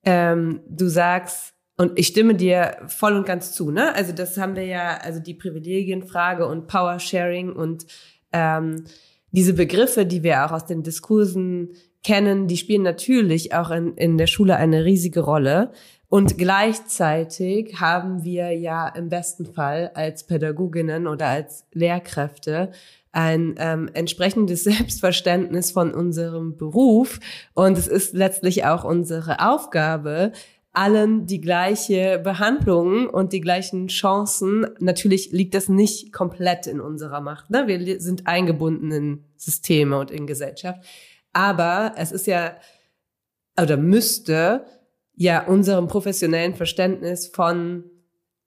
[0.06, 3.94] ähm, du sagst, und ich stimme dir voll und ganz zu, ne?
[3.94, 7.86] Also das haben wir ja, also die Privilegienfrage und Power Sharing und
[8.34, 8.86] ähm,
[9.30, 14.18] diese Begriffe, die wir auch aus den Diskursen kennen, die spielen natürlich auch in, in
[14.18, 15.72] der Schule eine riesige Rolle.
[16.10, 22.72] Und gleichzeitig haben wir ja im besten Fall als Pädagoginnen oder als Lehrkräfte
[23.12, 27.20] ein ähm, entsprechendes Selbstverständnis von unserem Beruf.
[27.54, 30.32] Und es ist letztlich auch unsere Aufgabe,
[30.72, 34.68] allen die gleiche Behandlung und die gleichen Chancen.
[34.80, 37.50] Natürlich liegt das nicht komplett in unserer Macht.
[37.50, 37.68] Ne?
[37.68, 40.86] Wir sind eingebunden in Systeme und in Gesellschaft.
[41.34, 42.56] Aber es ist ja
[43.60, 44.66] oder müsste
[45.18, 47.84] ja unserem professionellen Verständnis von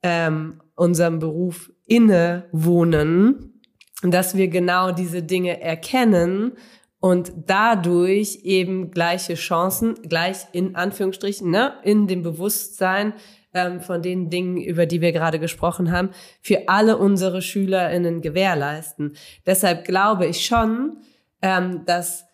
[0.03, 3.61] ähm, unserem Beruf innewohnen,
[4.03, 6.53] dass wir genau diese Dinge erkennen
[7.01, 13.15] und dadurch eben gleiche Chancen, gleich in Anführungsstrichen, ne, in dem Bewusstsein
[13.53, 16.11] ähm, von den Dingen, über die wir gerade gesprochen haben,
[16.41, 19.17] für alle unsere SchülerInnen gewährleisten.
[19.45, 20.99] Deshalb glaube ich schon,
[21.43, 22.30] ähm, dass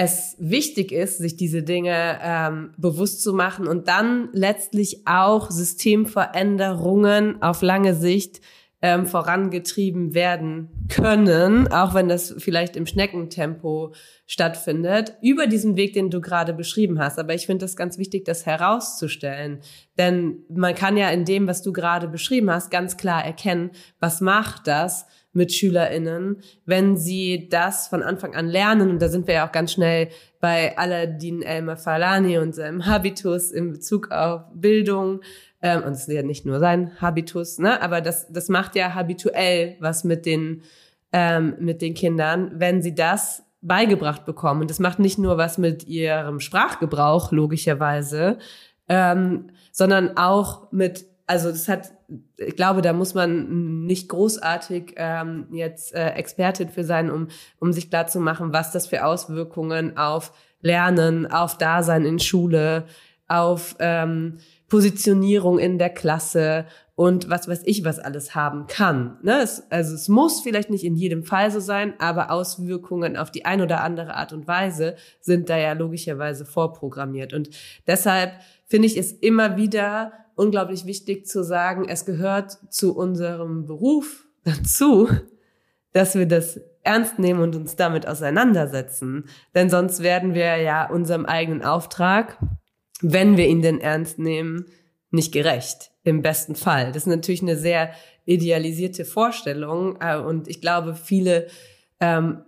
[0.00, 7.42] es wichtig ist, sich diese Dinge ähm, bewusst zu machen und dann letztlich auch Systemveränderungen
[7.42, 8.40] auf lange Sicht
[8.80, 13.92] ähm, vorangetrieben werden können, auch wenn das vielleicht im Schneckentempo
[14.24, 17.18] stattfindet, über diesen Weg, den du gerade beschrieben hast.
[17.18, 19.58] Aber ich finde es ganz wichtig, das herauszustellen.
[19.98, 24.20] Denn man kann ja in dem, was du gerade beschrieben hast, ganz klar erkennen, was
[24.20, 25.06] macht das
[25.38, 28.90] mit SchülerInnen, wenn sie das von Anfang an lernen.
[28.90, 30.08] Und da sind wir ja auch ganz schnell
[30.40, 35.22] bei Aladdin El Falani und seinem Habitus in Bezug auf Bildung.
[35.62, 37.80] Ähm, und es ist ja nicht nur sein Habitus, ne?
[37.80, 40.62] aber das, das macht ja habituell was mit den,
[41.12, 44.60] ähm, mit den Kindern, wenn sie das beigebracht bekommen.
[44.60, 48.38] Und das macht nicht nur was mit ihrem Sprachgebrauch, logischerweise,
[48.88, 51.92] ähm, sondern auch mit also das hat,
[52.36, 57.28] ich glaube, da muss man nicht großartig ähm, jetzt äh, Expertin für sein, um,
[57.58, 62.86] um sich klar zu machen, was das für Auswirkungen auf Lernen, auf Dasein in Schule,
[63.28, 64.38] auf ähm,
[64.68, 69.18] Positionierung in der Klasse und was weiß ich, was alles haben kann.
[69.22, 69.40] Ne?
[69.40, 73.44] Es, also es muss vielleicht nicht in jedem Fall so sein, aber Auswirkungen auf die
[73.44, 77.34] ein oder andere Art und Weise sind da ja logischerweise vorprogrammiert.
[77.34, 77.50] Und
[77.86, 78.32] deshalb
[78.66, 85.08] finde ich es immer wieder unglaublich wichtig zu sagen, es gehört zu unserem Beruf dazu,
[85.92, 89.24] dass wir das ernst nehmen und uns damit auseinandersetzen.
[89.54, 92.38] Denn sonst werden wir ja unserem eigenen Auftrag,
[93.02, 94.66] wenn wir ihn denn ernst nehmen,
[95.10, 95.90] nicht gerecht.
[96.04, 96.86] Im besten Fall.
[96.88, 97.90] Das ist natürlich eine sehr
[98.24, 99.98] idealisierte Vorstellung.
[100.00, 101.48] Äh, und ich glaube, viele
[102.00, 102.42] ähm,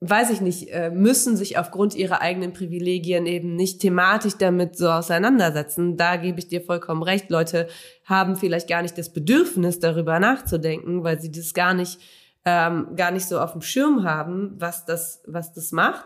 [0.00, 4.90] weiß ich nicht, äh, müssen sich aufgrund ihrer eigenen Privilegien eben nicht thematisch damit so
[4.90, 5.96] auseinandersetzen.
[5.96, 7.30] Da gebe ich dir vollkommen recht.
[7.30, 7.68] Leute
[8.04, 12.00] haben vielleicht gar nicht das Bedürfnis, darüber nachzudenken, weil sie das gar nicht,
[12.44, 16.04] ähm, gar nicht so auf dem Schirm haben, was das, was das macht.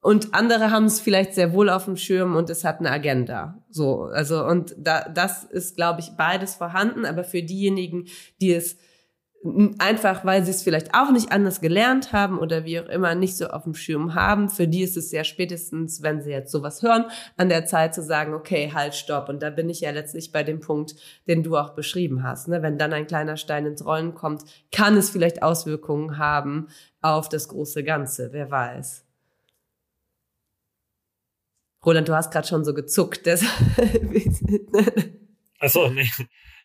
[0.00, 3.62] Und andere haben es vielleicht sehr wohl auf dem Schirm und es hat eine Agenda.
[3.68, 7.04] So, also, und da, das ist, glaube ich, beides vorhanden.
[7.04, 8.06] Aber für diejenigen,
[8.40, 8.78] die es
[9.78, 13.36] einfach weil sie es vielleicht auch nicht anders gelernt haben oder wie auch immer nicht
[13.36, 14.48] so auf dem Schirm haben.
[14.48, 17.04] Für die ist es ja spätestens, wenn sie jetzt sowas hören,
[17.36, 19.28] an der Zeit zu sagen, okay, halt, stopp.
[19.28, 20.96] Und da bin ich ja letztlich bei dem Punkt,
[21.28, 22.48] den du auch beschrieben hast.
[22.48, 22.62] Ne?
[22.62, 26.68] Wenn dann ein kleiner Stein ins Rollen kommt, kann es vielleicht Auswirkungen haben
[27.00, 28.32] auf das große Ganze.
[28.32, 29.04] Wer weiß.
[31.86, 33.22] Roland, du hast gerade schon so gezuckt.
[35.58, 36.08] Achso, nee.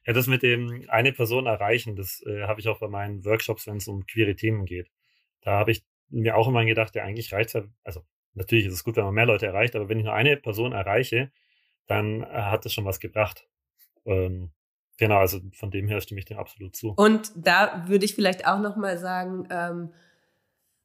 [0.06, 3.68] Ja, das mit dem eine Person erreichen, das äh, habe ich auch bei meinen Workshops,
[3.68, 4.92] wenn es um queere Themen geht.
[5.42, 8.02] Da habe ich mir auch immer gedacht, ja, eigentlich reicht ja, also
[8.34, 10.74] natürlich ist es gut, wenn man mehr Leute erreicht, aber wenn ich nur eine Person
[10.74, 11.32] erreiche,
[11.88, 13.48] dann äh, hat das schon was gebracht.
[14.06, 14.52] Ähm,
[14.98, 16.92] genau, also von dem her stimme ich dem absolut zu.
[16.92, 19.94] Und da würde ich vielleicht auch nochmal sagen, ähm,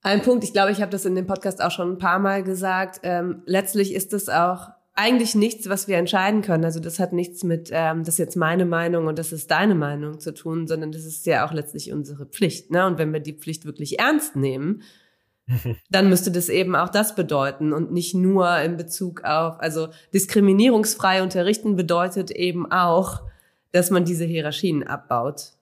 [0.03, 2.45] ein Punkt, ich glaube, ich habe das in dem Podcast auch schon ein paar Mal
[2.45, 6.65] gesagt, ähm, letztlich ist es auch eigentlich nichts, was wir entscheiden können.
[6.65, 9.77] Also das hat nichts mit, ähm, das ist jetzt meine Meinung und das ist deine
[9.77, 12.73] Meinung zu tun, sondern das ist ja auch letztlich unsere Pflicht.
[12.73, 12.85] Ne?
[12.85, 14.83] Und wenn wir die Pflicht wirklich ernst nehmen,
[15.91, 21.23] dann müsste das eben auch das bedeuten und nicht nur in Bezug auf, also diskriminierungsfrei
[21.23, 23.23] unterrichten bedeutet eben auch,
[23.71, 25.53] dass man diese Hierarchien abbaut.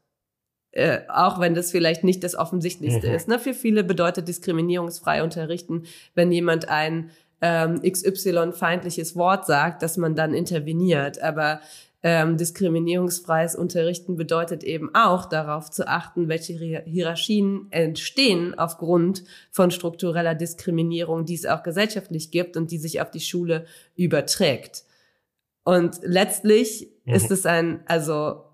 [0.70, 3.14] Äh, auch wenn das vielleicht nicht das Offensichtlichste mhm.
[3.14, 3.28] ist.
[3.28, 3.38] Ne?
[3.38, 5.84] Für viele bedeutet diskriminierungsfrei unterrichten,
[6.14, 7.10] wenn jemand ein
[7.40, 11.20] ähm, XY-feindliches Wort sagt, dass man dann interveniert.
[11.20, 11.60] Aber
[12.02, 20.34] ähm, diskriminierungsfreies Unterrichten bedeutet eben auch darauf zu achten, welche Hierarchien entstehen aufgrund von struktureller
[20.34, 23.64] Diskriminierung, die es auch gesellschaftlich gibt und die sich auf die Schule
[23.96, 24.84] überträgt.
[25.64, 27.14] Und letztlich mhm.
[27.14, 28.44] ist es ein, also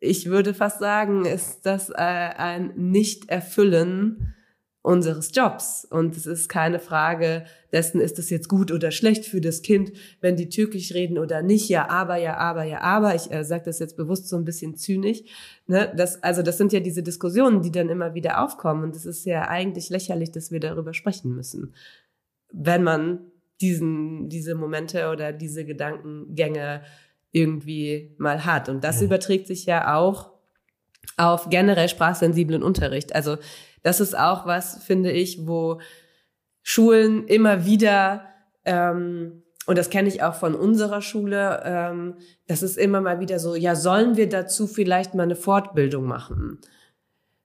[0.00, 4.34] ich würde fast sagen, ist das äh, ein Nicht-Erfüllen
[4.82, 5.84] unseres Jobs.
[5.84, 9.92] Und es ist keine Frage dessen, ist es jetzt gut oder schlecht für das Kind,
[10.20, 11.68] wenn die türkisch reden oder nicht.
[11.68, 13.14] Ja, aber, ja, aber, ja, aber.
[13.14, 15.22] Ich äh, sage das jetzt bewusst so ein bisschen zynisch.
[15.66, 15.92] Ne?
[15.96, 18.84] Das, also das sind ja diese Diskussionen, die dann immer wieder aufkommen.
[18.84, 21.74] Und es ist ja eigentlich lächerlich, dass wir darüber sprechen müssen.
[22.50, 23.20] Wenn man
[23.60, 26.82] diesen, diese Momente oder diese Gedankengänge
[27.32, 28.68] irgendwie mal hat.
[28.68, 29.06] Und das ja.
[29.06, 30.32] überträgt sich ja auch
[31.16, 33.14] auf generell sprachsensiblen Unterricht.
[33.14, 33.36] Also
[33.82, 35.80] das ist auch was, finde ich, wo
[36.62, 38.24] Schulen immer wieder
[38.64, 42.14] ähm, und das kenne ich auch von unserer Schule, ähm,
[42.46, 46.58] das ist immer mal wieder so, ja, sollen wir dazu vielleicht mal eine Fortbildung machen?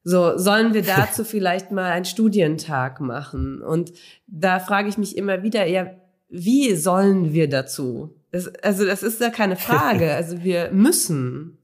[0.05, 3.61] So, sollen wir dazu vielleicht mal einen Studientag machen?
[3.61, 3.91] Und
[4.25, 5.87] da frage ich mich immer wieder, ja,
[6.29, 8.15] wie sollen wir dazu?
[8.31, 10.11] Das, also, das ist ja keine Frage.
[10.15, 11.57] Also, wir müssen.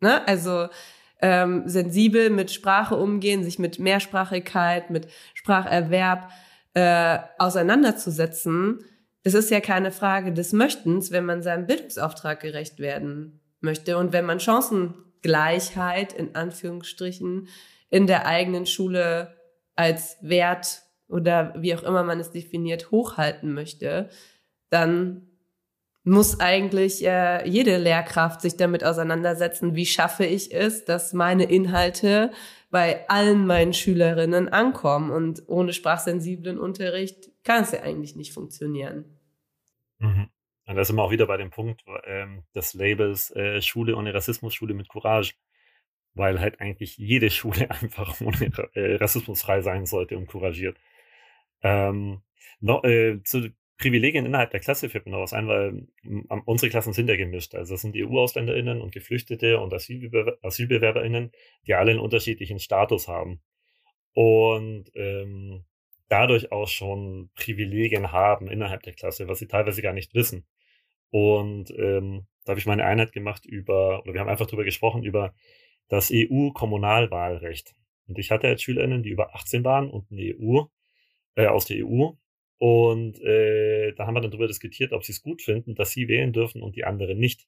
[0.00, 0.26] Ne?
[0.26, 0.68] Also,
[1.20, 6.30] ähm, sensibel mit Sprache umgehen, sich mit Mehrsprachigkeit, mit Spracherwerb
[6.74, 8.80] äh, auseinanderzusetzen
[9.28, 14.14] es ist ja keine Frage des Möchtens, wenn man seinem Bildungsauftrag gerecht werden möchte und
[14.14, 17.48] wenn man Chancengleichheit in Anführungsstrichen
[17.90, 19.36] in der eigenen Schule
[19.74, 24.08] als Wert oder wie auch immer man es definiert hochhalten möchte,
[24.70, 25.27] dann
[26.08, 32.32] muss eigentlich äh, jede Lehrkraft sich damit auseinandersetzen, wie schaffe ich es, dass meine Inhalte
[32.70, 35.10] bei allen meinen Schülerinnen ankommen.
[35.10, 39.18] Und ohne sprachsensiblen Unterricht kann es ja eigentlich nicht funktionieren.
[39.98, 40.28] Mhm.
[40.66, 44.12] Und da sind wir auch wieder bei dem Punkt ähm, des Labels äh, Schule ohne
[44.12, 45.34] Rassismus, Schule mit Courage.
[46.14, 50.76] Weil halt eigentlich jede Schule einfach ohne äh, Rassismus sein sollte und couragiert.
[51.62, 52.22] Ähm,
[52.60, 55.86] noch, äh, zu Privilegien innerhalb der Klasse fällt mir noch was ein, weil
[56.44, 57.54] unsere Klassen sind ja gemischt.
[57.54, 61.30] Also das sind EU-AusländerInnen und Geflüchtete und Asylbewerber, AsylbewerberInnen,
[61.66, 63.40] die alle einen unterschiedlichen Status haben.
[64.14, 65.64] Und ähm,
[66.08, 70.44] dadurch auch schon Privilegien haben innerhalb der Klasse, was sie teilweise gar nicht wissen.
[71.10, 75.04] Und ähm, da habe ich meine Einheit gemacht über, oder wir haben einfach darüber gesprochen,
[75.04, 75.34] über
[75.88, 77.74] das EU-Kommunalwahlrecht.
[78.08, 80.64] Und ich hatte jetzt SchülerInnen, die über 18 waren und eine EU,
[81.36, 82.10] äh, aus der EU.
[82.58, 86.08] Und äh, da haben wir dann darüber diskutiert, ob sie es gut finden, dass sie
[86.08, 87.46] wählen dürfen und die anderen nicht.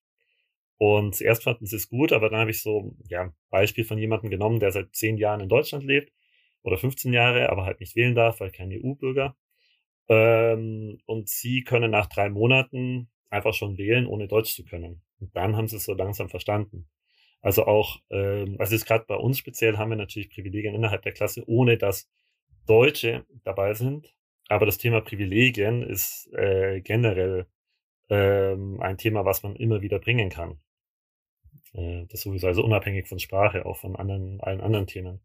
[0.78, 4.30] Und zuerst fanden sie es gut, aber dann habe ich so ja, Beispiel von jemandem
[4.30, 6.12] genommen, der seit zehn Jahren in Deutschland lebt
[6.62, 9.36] oder 15 Jahre, aber halt nicht wählen darf, weil kein EU-Bürger.
[10.08, 15.02] Ähm, und sie können nach drei Monaten einfach schon wählen, ohne Deutsch zu können.
[15.20, 16.88] Und dann haben sie es so langsam verstanden.
[17.42, 21.12] Also auch, ähm, also jetzt gerade bei uns speziell haben wir natürlich Privilegien innerhalb der
[21.12, 22.10] Klasse, ohne dass
[22.66, 24.14] Deutsche dabei sind.
[24.50, 27.46] Aber das Thema Privilegien ist äh, generell
[28.08, 30.58] ähm, ein Thema, was man immer wieder bringen kann.
[31.72, 35.20] Äh, das sowieso, also unabhängig von Sprache, auch von anderen, allen anderen Themen.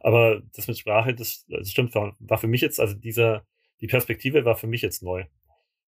[0.00, 3.44] Aber das mit Sprache, das, das stimmt, war für mich jetzt, also dieser,
[3.82, 5.26] die Perspektive war für mich jetzt neu.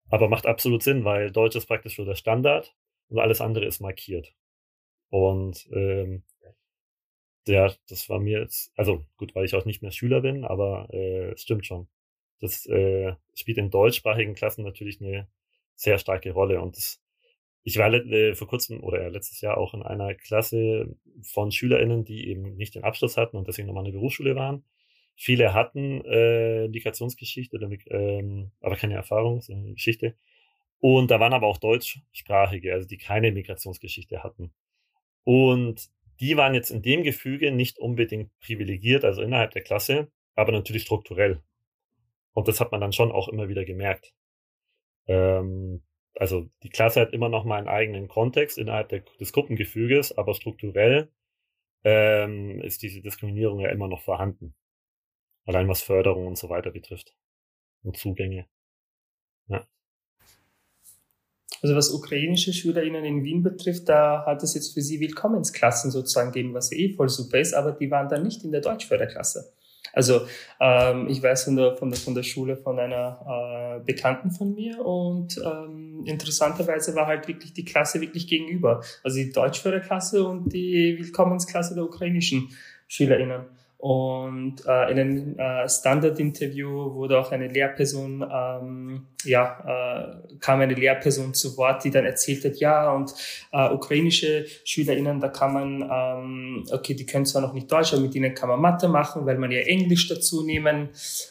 [0.09, 2.74] Aber macht absolut Sinn, weil Deutsch ist praktisch so der Standard
[3.09, 4.34] und alles andere ist markiert.
[5.11, 6.22] Und ähm,
[7.47, 10.89] ja, das war mir jetzt, also gut, weil ich auch nicht mehr Schüler bin, aber
[10.91, 11.86] äh, es stimmt schon.
[12.41, 15.28] Das äh, spielt in deutschsprachigen Klassen natürlich eine
[15.74, 17.01] sehr starke Rolle und das
[17.68, 22.28] ich war äh, vor kurzem oder letztes Jahr auch in einer Klasse von SchülerInnen, die
[22.28, 24.64] eben nicht den Abschluss hatten und deswegen nochmal eine Berufsschule waren.
[25.16, 30.14] Viele hatten äh, Migrationsgeschichte, oder, ähm, aber keine Erfahrung, sondern Geschichte.
[30.80, 34.53] Und da waren aber auch Deutschsprachige, also die keine Migrationsgeschichte hatten.
[35.24, 40.53] Und die waren jetzt in dem Gefüge nicht unbedingt privilegiert, also innerhalb der Klasse, aber
[40.53, 41.43] natürlich strukturell.
[42.35, 44.14] Und das hat man dann schon auch immer wieder gemerkt.
[45.07, 45.83] Ähm,
[46.14, 50.35] also die Klasse hat immer noch mal einen eigenen Kontext innerhalb der, des Gruppengefüges, aber
[50.35, 51.11] strukturell
[51.85, 54.55] ähm, ist diese Diskriminierung ja immer noch vorhanden.
[55.47, 57.14] Allein was Förderung und so weiter betrifft.
[57.83, 58.47] Und Zugänge.
[59.47, 59.66] Ja.
[61.62, 66.33] Also was ukrainische SchülerInnen in Wien betrifft, da hat es jetzt für sie Willkommensklassen sozusagen
[66.33, 69.53] gegeben, was eh voll super ist, aber die waren dann nicht in der Deutschförderklasse.
[69.99, 70.20] Also
[70.61, 74.55] ähm, ich weiß von der, von, der, von der Schule von einer äh, Bekannten von
[74.55, 78.80] mir und ähm, interessanterweise war halt wirklich die Klasse wirklich gegenüber.
[79.03, 82.49] Also die Deutschführerklasse und die Willkommensklasse der ukrainischen
[82.86, 83.40] SchülerInnen.
[83.79, 90.74] Und äh, in einem äh, Standard-Interview wurde auch eine Lehrperson, ähm, ja, äh, kam eine
[90.74, 93.14] Lehrperson zu Wort, die dann erzählt hat, ja, und
[93.53, 98.03] äh, ukrainische SchülerInnen, da kann man, ähm, okay, die können zwar noch nicht Deutsch, aber
[98.03, 100.89] mit ihnen kann man Mathe machen, weil man ja Englisch dazu nehmen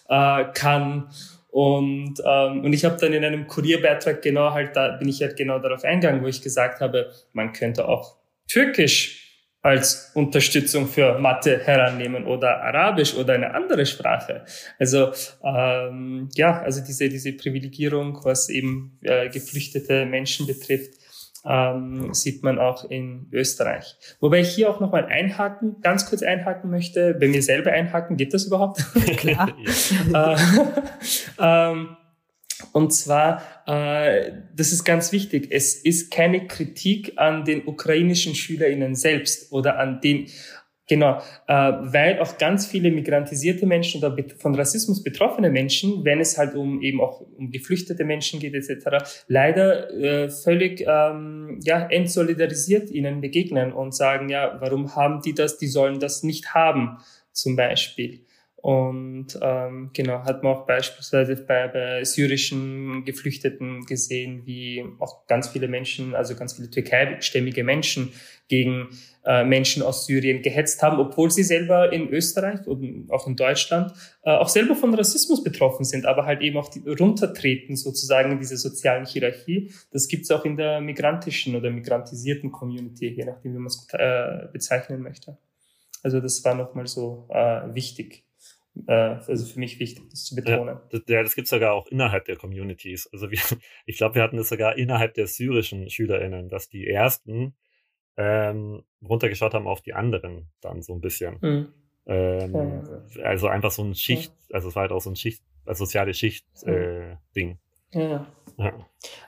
[0.08, 1.10] äh, kann.
[1.50, 5.36] Und, ähm, und ich habe dann in einem Kurierbeitrag genau halt, da bin ich halt
[5.36, 8.16] genau darauf eingegangen, wo ich gesagt habe, man könnte auch
[8.48, 9.26] Türkisch
[9.68, 14.45] als Unterstützung für Mathe herannehmen oder Arabisch oder eine andere Sprache.
[14.80, 15.11] Also
[15.43, 20.93] ähm, ja, also diese diese Privilegierung, was eben äh, geflüchtete Menschen betrifft,
[21.45, 23.95] ähm, sieht man auch in Österreich.
[24.22, 28.34] Wobei ich hier auch nochmal einhaken, ganz kurz einhaken möchte, bei mir selber einhaken, geht
[28.34, 28.84] das überhaupt?
[29.18, 29.49] Klar.
[30.13, 30.36] äh,
[31.39, 31.97] ähm,
[32.78, 38.93] und zwar, äh, das ist ganz wichtig, es ist keine Kritik an den ukrainischen SchülerInnen
[38.93, 40.28] selbst oder an den
[40.89, 41.17] Genau,
[41.47, 46.55] äh, weil auch ganz viele migrantisierte Menschen oder von Rassismus betroffene Menschen, wenn es halt
[46.55, 53.19] um eben auch um geflüchtete Menschen geht etc., leider äh, völlig ähm, ja entsolidarisiert ihnen
[53.19, 55.57] begegnen und sagen, ja, warum haben die das?
[55.57, 56.99] Die sollen das nicht haben,
[57.34, 58.26] zum Beispiel.
[58.60, 65.49] Und ähm, genau, hat man auch beispielsweise bei, bei syrischen Geflüchteten gesehen, wie auch ganz
[65.49, 68.12] viele Menschen, also ganz viele türkeistämmige Menschen
[68.47, 68.89] gegen
[69.26, 73.93] äh, Menschen aus Syrien gehetzt haben, obwohl sie selber in Österreich und auch in Deutschland
[74.24, 78.39] äh, auch selber von Rassismus betroffen sind, aber halt eben auch die, runtertreten sozusagen in
[78.39, 79.72] diese sozialen Hierarchie.
[79.91, 83.88] Das gibt es auch in der migrantischen oder migrantisierten Community, je nachdem, wie man es
[83.93, 85.38] äh, bezeichnen möchte.
[86.01, 88.26] Also das war nochmal so äh, wichtig
[88.88, 90.75] äh, also für mich wichtig, das zu betonen.
[90.75, 93.09] Ja, das, ja, das gibt sogar auch innerhalb der Communities.
[93.11, 93.39] Also wir,
[93.86, 97.55] ich glaube, wir hatten das sogar innerhalb der syrischen SchülerInnen, dass die ersten
[98.17, 101.38] ähm, runtergeschaut haben auf die anderen dann so ein bisschen.
[101.41, 101.73] Mhm.
[102.07, 102.84] Ähm,
[103.15, 105.86] ja, Also einfach so ein Schicht, also es war halt auch so ein Schicht, also
[105.86, 107.59] soziale Schicht-Ding.
[107.91, 108.28] Äh, ja.
[108.58, 108.74] Ja.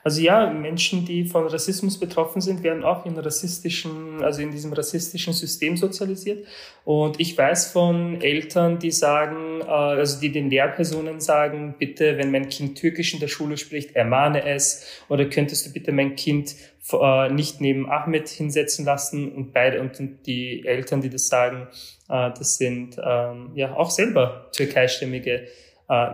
[0.02, 4.72] Also ja, Menschen, die von Rassismus betroffen sind, werden auch in rassistischen, also in diesem
[4.72, 6.48] rassistischen System sozialisiert.
[6.84, 12.32] Und ich weiß von Eltern, die sagen, äh, also die den Lehrpersonen sagen, bitte, wenn
[12.32, 15.04] mein Kind Türkisch in der Schule spricht, ermahne es.
[15.08, 16.56] Oder könntest du bitte mein Kind
[16.92, 19.30] äh, nicht neben Ahmed hinsetzen lassen?
[19.30, 21.68] Und beide und die Eltern, die das sagen,
[22.08, 25.46] äh, das sind ähm, ja auch selber türkeistämmige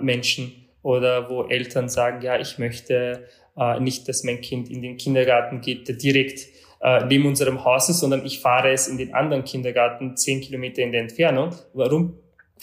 [0.00, 3.26] Menschen oder wo Eltern sagen, ja, ich möchte
[3.56, 6.46] äh, nicht, dass mein Kind in den Kindergarten geht, der direkt
[6.80, 10.82] äh, neben unserem Haus ist, sondern ich fahre es in den anderen Kindergarten zehn Kilometer
[10.82, 11.50] in der Entfernung.
[11.74, 12.14] Warum?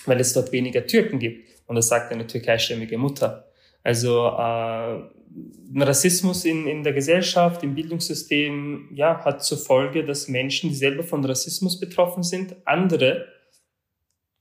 [0.05, 1.49] Weil es dort weniger Türken gibt.
[1.67, 3.49] Und das sagt eine türkeistämmige Mutter.
[3.83, 10.69] Also äh, Rassismus in, in der Gesellschaft, im Bildungssystem, ja, hat zur Folge, dass Menschen,
[10.69, 13.25] die selber von Rassismus betroffen sind, andere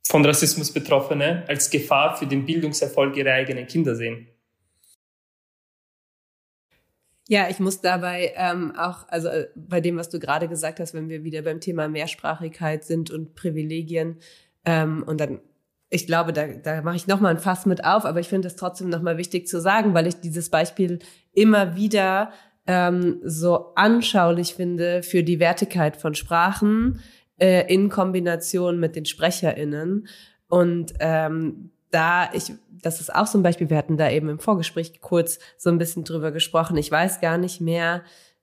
[0.07, 4.28] von Rassismus Betroffene als Gefahr für den Bildungserfolg ihrer eigenen Kinder sehen.
[7.28, 10.92] Ja, ich muss dabei ähm, auch, also äh, bei dem, was du gerade gesagt hast,
[10.92, 14.18] wenn wir wieder beim Thema Mehrsprachigkeit sind und Privilegien,
[14.64, 15.40] ähm, und dann,
[15.88, 18.57] ich glaube, da, da mache ich nochmal ein Fass mit auf, aber ich finde es
[18.57, 20.98] trotzdem nochmal wichtig zu sagen, weil ich dieses Beispiel
[21.32, 22.32] immer wieder
[22.66, 27.00] ähm, so anschaulich finde für die Wertigkeit von Sprachen,
[27.38, 30.08] äh, in Kombination mit den SprecherInnen.
[30.48, 34.38] Und ähm, da ich, das ist auch so ein Beispiel, wir hatten da eben im
[34.38, 36.76] Vorgespräch kurz so ein bisschen drüber gesprochen.
[36.76, 38.02] Ich weiß gar nicht mehr,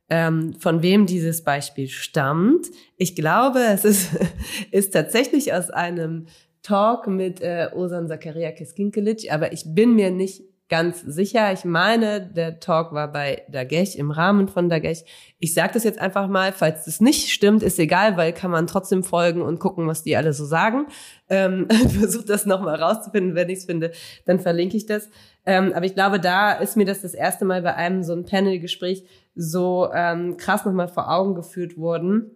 [0.09, 2.67] ähm, von wem dieses Beispiel stammt.
[2.97, 4.09] Ich glaube, es ist,
[4.71, 6.27] ist tatsächlich aus einem
[6.61, 11.51] Talk mit äh, Osan Zakaria Keskinkelic, aber ich bin mir nicht ganz sicher.
[11.51, 15.03] Ich meine, der Talk war bei Dagesh, im Rahmen von Dagesh.
[15.39, 18.67] Ich sage das jetzt einfach mal, falls das nicht stimmt, ist egal, weil kann man
[18.67, 20.87] trotzdem folgen und gucken, was die alle so sagen.
[21.27, 21.67] Ähm,
[21.99, 23.35] Versuch das nochmal rauszufinden.
[23.35, 23.91] Wenn ich es finde,
[24.25, 25.09] dann verlinke ich das.
[25.45, 28.25] Ähm, aber ich glaube, da ist mir das das erste Mal bei einem so ein
[28.25, 29.03] Panel-Gespräch
[29.35, 32.31] so ähm, krass nochmal vor Augen geführt worden.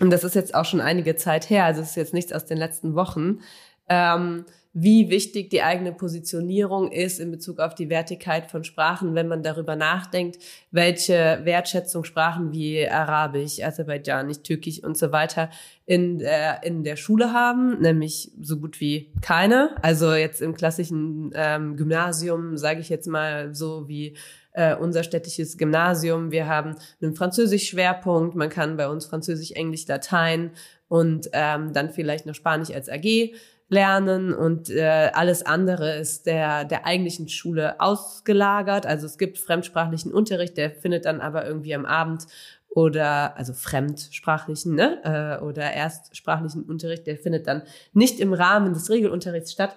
[0.00, 2.44] Und das ist jetzt auch schon einige Zeit her, also es ist jetzt nichts aus
[2.44, 3.40] den letzten Wochen.
[3.88, 4.44] Ähm,
[4.78, 9.42] wie wichtig die eigene Positionierung ist in Bezug auf die Wertigkeit von Sprachen, wenn man
[9.42, 10.36] darüber nachdenkt,
[10.70, 15.48] welche Wertschätzung Sprachen wie Arabisch, Aserbaidschanisch, Türkisch und so weiter
[15.86, 19.70] in der, in der Schule haben, nämlich so gut wie keine.
[19.80, 24.14] Also jetzt im klassischen ähm, Gymnasium, sage ich jetzt mal so wie
[24.52, 26.30] äh, unser städtisches Gymnasium.
[26.30, 28.34] Wir haben einen Französisch-Schwerpunkt.
[28.34, 30.50] Man kann bei uns Französisch, Englisch, Latein
[30.88, 33.32] und ähm, dann vielleicht noch Spanisch als AG
[33.68, 38.86] lernen und äh, alles andere ist der, der eigentlichen Schule ausgelagert.
[38.86, 42.26] Also es gibt fremdsprachlichen Unterricht, der findet dann aber irgendwie am Abend
[42.68, 45.00] oder also fremdsprachlichen ne,
[45.40, 47.62] äh, oder erstsprachlichen Unterricht, der findet dann
[47.92, 49.76] nicht im Rahmen des Regelunterrichts statt.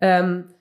[0.00, 0.52] Ähm,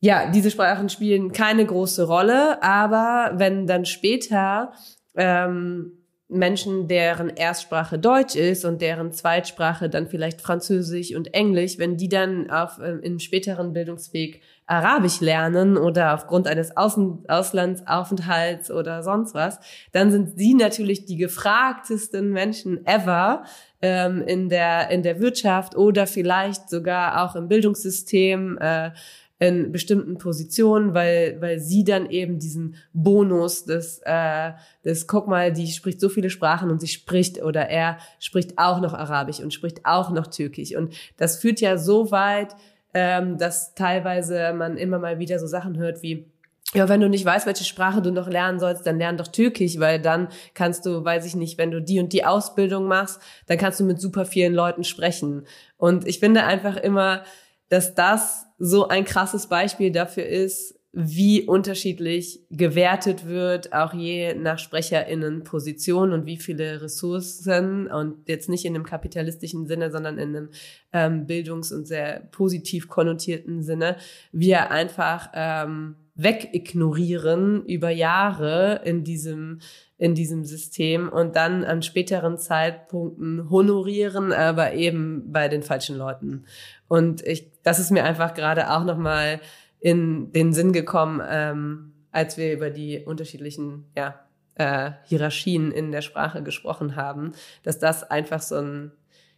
[0.00, 4.72] ja, diese Sprachen spielen keine große Rolle, aber wenn dann später
[5.16, 5.97] ähm,
[6.28, 12.10] Menschen, deren Erstsprache Deutsch ist und deren Zweitsprache dann vielleicht Französisch und Englisch, wenn die
[12.10, 19.32] dann auf äh, im späteren Bildungsweg Arabisch lernen oder aufgrund eines Außen Auslandsaufenthalts oder sonst
[19.34, 19.58] was,
[19.92, 23.44] dann sind sie natürlich die gefragtesten Menschen ever
[23.80, 28.58] ähm, in der in der Wirtschaft oder vielleicht sogar auch im Bildungssystem.
[28.58, 28.90] Äh,
[29.38, 34.52] in bestimmten Positionen, weil, weil sie dann eben diesen Bonus des, äh,
[34.84, 38.80] des, guck mal, die spricht so viele Sprachen und sie spricht oder er spricht auch
[38.80, 40.74] noch Arabisch und spricht auch noch Türkisch.
[40.74, 42.56] Und das führt ja so weit,
[42.94, 46.26] ähm, dass teilweise man immer mal wieder so Sachen hört wie,
[46.74, 49.78] ja, wenn du nicht weißt, welche Sprache du noch lernen sollst, dann lern doch Türkisch,
[49.78, 53.56] weil dann kannst du, weiß ich nicht, wenn du die und die Ausbildung machst, dann
[53.56, 55.46] kannst du mit super vielen Leuten sprechen.
[55.76, 57.22] Und ich finde einfach immer,
[57.68, 64.58] dass das so ein krasses Beispiel dafür ist, wie unterschiedlich gewertet wird, auch je nach
[64.58, 70.48] SprecherInnen-Position und wie viele Ressourcen und jetzt nicht in einem kapitalistischen Sinne, sondern in einem
[70.92, 73.96] ähm, bildungs- und sehr positiv konnotierten Sinne,
[74.32, 79.60] wir einfach ähm, wegignorieren über Jahre in diesem
[79.98, 86.44] in diesem System und dann an späteren Zeitpunkten honorieren, aber eben bei den falschen Leuten.
[86.88, 89.40] Und ich, das ist mir einfach gerade auch nochmal
[89.80, 96.02] in den Sinn gekommen, ähm, als wir über die unterschiedlichen ja, äh, Hierarchien in der
[96.02, 97.32] Sprache gesprochen haben,
[97.62, 98.92] dass das einfach so ein,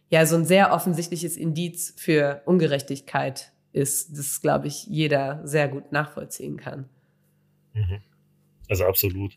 [0.09, 5.91] ja, so ein sehr offensichtliches Indiz für Ungerechtigkeit ist, das, glaube ich, jeder sehr gut
[5.91, 6.89] nachvollziehen kann.
[7.73, 8.01] Mhm.
[8.69, 9.35] Also absolut.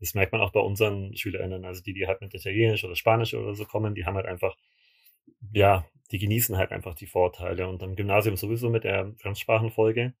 [0.00, 3.34] Das merkt man auch bei unseren SchülerInnen, also die, die halt mit Italienisch oder Spanisch
[3.34, 4.56] oder so kommen, die haben halt einfach,
[5.52, 7.68] ja, die genießen halt einfach die Vorteile.
[7.68, 10.14] Und am Gymnasium sowieso mit der Fremdsprachenfolge.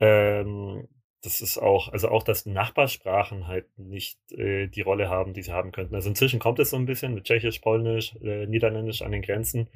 [0.00, 0.88] Ähm,
[1.22, 5.52] das ist auch, also auch, dass Nachbarsprachen halt nicht äh, die Rolle haben, die sie
[5.52, 5.94] haben könnten.
[5.94, 9.68] Also inzwischen kommt es so ein bisschen mit Tschechisch, Polnisch, äh, Niederländisch an den Grenzen,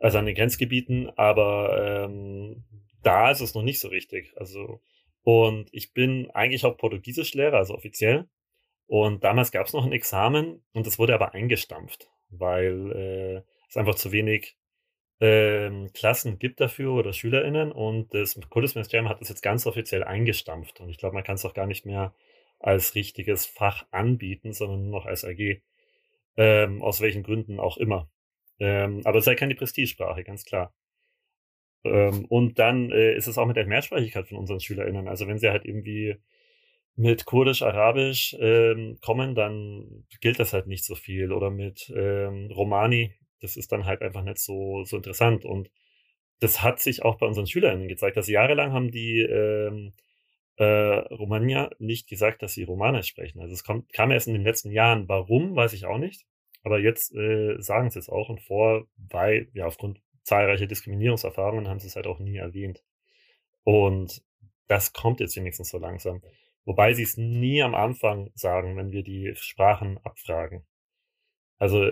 [0.00, 2.64] also an den Grenzgebieten, aber ähm,
[3.02, 4.32] da ist es noch nicht so richtig.
[4.36, 4.80] Also,
[5.22, 8.26] und ich bin eigentlich auch Portugiesischlehrer, also offiziell.
[8.86, 13.76] Und damals gab es noch ein Examen und das wurde aber eingestampft, weil äh, es
[13.76, 14.56] einfach zu wenig
[15.22, 20.80] ähm, Klassen gibt dafür oder SchülerInnen und das Kultusministerium hat das jetzt ganz offiziell eingestampft
[20.80, 22.12] und ich glaube, man kann es auch gar nicht mehr
[22.58, 25.62] als richtiges Fach anbieten, sondern nur noch als AG.
[26.36, 28.10] Ähm, aus welchen Gründen auch immer.
[28.58, 30.74] Ähm, aber es sei keine Prestigesprache, ganz klar.
[31.84, 35.08] Ähm, und dann äh, ist es auch mit der Mehrsprachigkeit von unseren SchülerInnen.
[35.08, 36.16] Also wenn sie halt irgendwie
[36.96, 41.32] mit Kurdisch, Arabisch ähm, kommen, dann gilt das halt nicht so viel.
[41.32, 45.44] Oder mit ähm, Romani, das ist dann halt einfach nicht so, so interessant.
[45.44, 45.70] Und
[46.40, 49.92] das hat sich auch bei unseren SchülerInnen gezeigt, dass jahrelang haben die ähm,
[50.56, 53.40] äh, Romanier nicht gesagt, dass sie Romanisch sprechen.
[53.40, 55.08] Also es kommt, kam erst in den letzten Jahren.
[55.08, 56.24] Warum, weiß ich auch nicht.
[56.62, 61.80] Aber jetzt äh, sagen sie es auch und vor, weil, ja, aufgrund zahlreicher Diskriminierungserfahrungen haben
[61.80, 62.82] sie es halt auch nie erwähnt.
[63.64, 64.22] Und
[64.68, 66.22] das kommt jetzt wenigstens so langsam.
[66.64, 70.64] Wobei sie es nie am Anfang sagen, wenn wir die Sprachen abfragen.
[71.58, 71.90] Also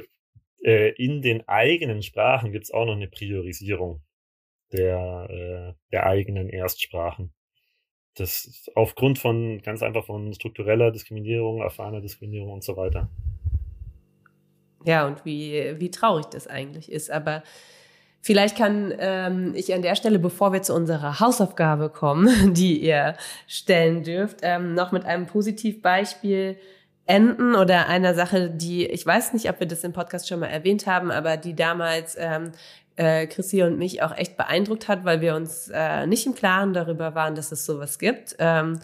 [0.63, 4.03] äh, in den eigenen Sprachen gibt es auch noch eine Priorisierung
[4.73, 7.33] der, äh, der eigenen Erstsprachen.
[8.15, 13.09] Das aufgrund von ganz einfach von struktureller Diskriminierung, erfahrener Diskriminierung und so weiter.
[14.85, 17.11] Ja, und wie, wie traurig das eigentlich ist.
[17.11, 17.43] Aber
[18.21, 23.17] vielleicht kann ähm, ich an der Stelle, bevor wir zu unserer Hausaufgabe kommen, die ihr
[23.47, 26.57] stellen dürft, ähm, noch mit einem Positivbeispiel
[27.11, 30.47] enden oder einer Sache, die, ich weiß nicht, ob wir das im Podcast schon mal
[30.47, 32.53] erwähnt haben, aber die damals ähm,
[32.95, 36.73] äh, Chrissy und mich auch echt beeindruckt hat, weil wir uns äh, nicht im Klaren
[36.73, 38.37] darüber waren, dass es sowas gibt.
[38.39, 38.79] Ähm,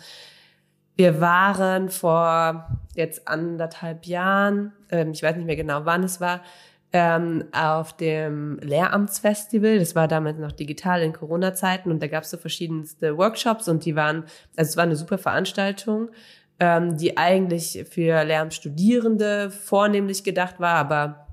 [0.97, 2.67] wir waren vor
[2.97, 6.43] jetzt anderthalb Jahren, ähm, ich weiß nicht mehr genau, wann es war,
[6.93, 9.79] ähm, auf dem Lehramtsfestival.
[9.79, 13.85] Das war damals noch digital in Corona-Zeiten und da gab es so verschiedenste Workshops und
[13.85, 14.25] die waren,
[14.57, 16.09] also es war eine super Veranstaltung
[16.61, 21.27] ähm, die eigentlich für Lehramtsstudierende vornehmlich gedacht war, aber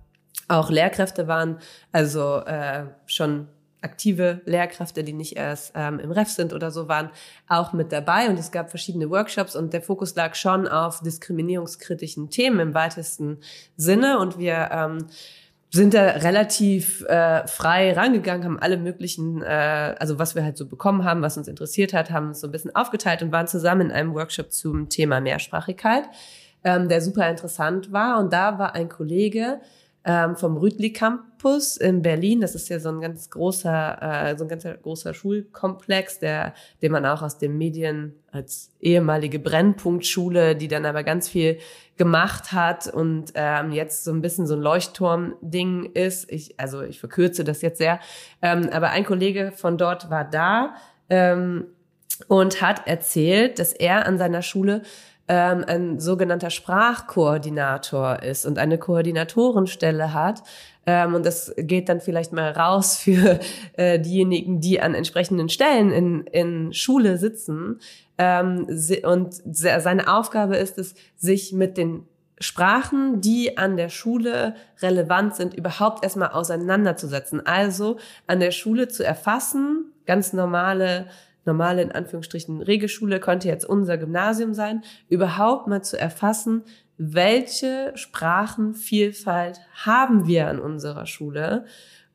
[0.48, 1.60] auch Lehrkräfte waren,
[1.92, 3.48] also äh, schon
[3.84, 7.10] aktive Lehrkräfte, die nicht erst ähm, im Ref sind oder so, waren
[7.50, 8.30] auch mit dabei.
[8.30, 13.40] Und es gab verschiedene Workshops und der Fokus lag schon auf diskriminierungskritischen Themen im weitesten
[13.76, 14.20] Sinne.
[14.20, 15.08] Und wir ähm,
[15.74, 20.68] sind da relativ äh, frei rangegangen, haben alle möglichen, äh, also was wir halt so
[20.68, 23.88] bekommen haben, was uns interessiert hat, haben uns so ein bisschen aufgeteilt und waren zusammen
[23.88, 26.04] in einem Workshop zum Thema Mehrsprachigkeit,
[26.64, 28.20] ähm, der super interessant war.
[28.20, 29.62] Und da war ein Kollege,
[30.06, 32.42] ähm, vom Rütli Campus in Berlin.
[32.42, 36.92] Das ist ja so ein ganz großer, äh, so ein ganz großer Schulkomplex, der, den
[36.92, 41.58] man auch aus den Medien als ehemalige Brennpunktschule, die dann aber ganz viel
[41.98, 46.32] gemacht hat und ähm, jetzt so ein bisschen so ein Leuchtturm-Ding ist.
[46.32, 48.00] Ich, also ich verkürze das jetzt sehr.
[48.42, 50.76] Ähm, aber ein Kollege von dort war da
[51.10, 51.68] ähm,
[52.28, 54.82] und hat erzählt, dass er an seiner Schule
[55.28, 60.44] ähm, ein sogenannter Sprachkoordinator ist und eine Koordinatorenstelle hat.
[60.86, 63.40] Ähm, und das geht dann vielleicht mal raus für
[63.78, 67.80] äh, diejenigen, die an entsprechenden Stellen in, in Schule sitzen.
[68.24, 68.68] Ähm,
[69.04, 72.06] und seine Aufgabe ist es, sich mit den
[72.40, 77.46] Sprachen, die an der Schule relevant sind, überhaupt erstmal auseinanderzusetzen.
[77.46, 77.98] Also
[78.28, 81.08] an der Schule zu erfassen, ganz normale
[81.46, 86.64] normale, in Anführungsstrichen, Regelschule, könnte jetzt unser Gymnasium sein, überhaupt mal zu erfassen,
[86.98, 91.66] welche Sprachenvielfalt haben wir an unserer Schule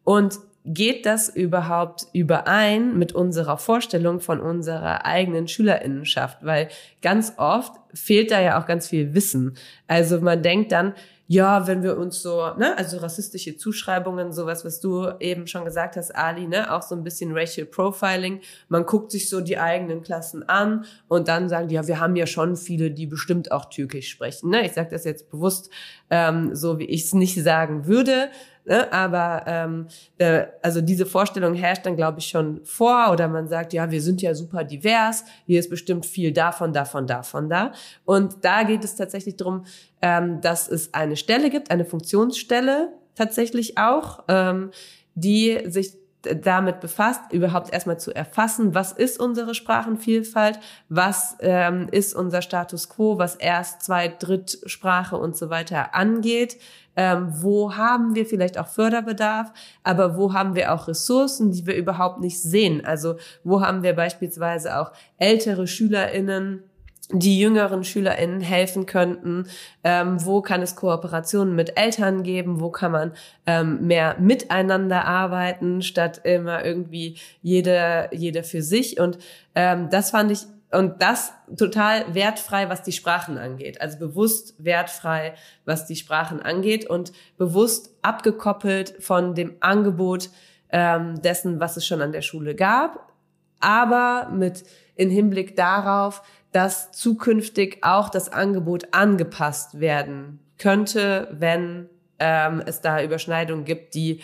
[0.02, 0.38] und
[0.74, 6.38] geht das überhaupt überein mit unserer Vorstellung von unserer eigenen Schülerinnenschaft?
[6.42, 6.68] Weil
[7.02, 9.56] ganz oft fehlt da ja auch ganz viel Wissen.
[9.86, 10.94] Also man denkt dann,
[11.30, 15.96] ja, wenn wir uns so, ne, also rassistische Zuschreibungen, sowas, was du eben schon gesagt
[15.96, 18.40] hast, Ali, ne, auch so ein bisschen Racial Profiling.
[18.70, 22.26] Man guckt sich so die eigenen Klassen an und dann sagen ja, wir haben ja
[22.26, 24.48] schon viele, die bestimmt auch Türkisch sprechen.
[24.48, 24.64] Ne?
[24.64, 25.68] Ich sage das jetzt bewusst,
[26.08, 28.30] ähm, so wie ich es nicht sagen würde,
[28.68, 28.92] Ne?
[28.92, 29.86] Aber ähm,
[30.18, 33.10] äh, also diese Vorstellung herrscht dann, glaube ich, schon vor.
[33.10, 37.06] Oder man sagt, ja, wir sind ja super divers, hier ist bestimmt viel davon, davon,
[37.06, 37.72] davon da.
[38.04, 39.64] Und da geht es tatsächlich darum,
[40.02, 44.70] ähm, dass es eine Stelle gibt, eine Funktionsstelle tatsächlich auch, ähm,
[45.14, 50.58] die sich damit befasst, überhaupt erstmal zu erfassen, was ist unsere Sprachenvielfalt,
[50.88, 56.58] was ähm, ist unser Status quo, was Erst-, Zweit-, Drittsprache und so weiter angeht,
[56.98, 59.52] ähm, wo haben wir vielleicht auch Förderbedarf,
[59.84, 62.84] aber wo haben wir auch Ressourcen, die wir überhaupt nicht sehen.
[62.84, 63.14] Also
[63.44, 66.64] wo haben wir beispielsweise auch ältere Schülerinnen,
[67.10, 69.46] die jüngeren SchülerInnen helfen könnten,
[69.84, 73.12] ähm, wo kann es Kooperationen mit Eltern geben, wo kann man
[73.46, 78.98] ähm, mehr miteinander arbeiten, statt immer irgendwie jeder, jeder für sich.
[79.00, 79.18] Und
[79.54, 83.80] ähm, das fand ich und das total wertfrei, was die Sprachen angeht.
[83.80, 85.34] Also bewusst wertfrei,
[85.64, 90.30] was die Sprachen angeht und bewusst abgekoppelt von dem Angebot
[90.70, 93.12] ähm, dessen, was es schon an der Schule gab,
[93.60, 94.64] aber mit
[94.94, 96.22] in Hinblick darauf,
[96.52, 101.88] dass zukünftig auch das Angebot angepasst werden könnte, wenn
[102.18, 104.20] ähm, es da Überschneidungen gibt, die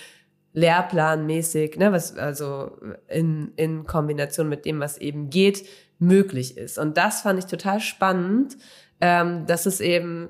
[0.53, 2.77] lehrplanmäßig, ne, was also
[3.09, 5.67] in, in Kombination mit dem, was eben geht,
[6.07, 6.79] möglich ist.
[6.79, 8.57] Und das fand ich total spannend,
[9.01, 10.29] ähm, dass es eben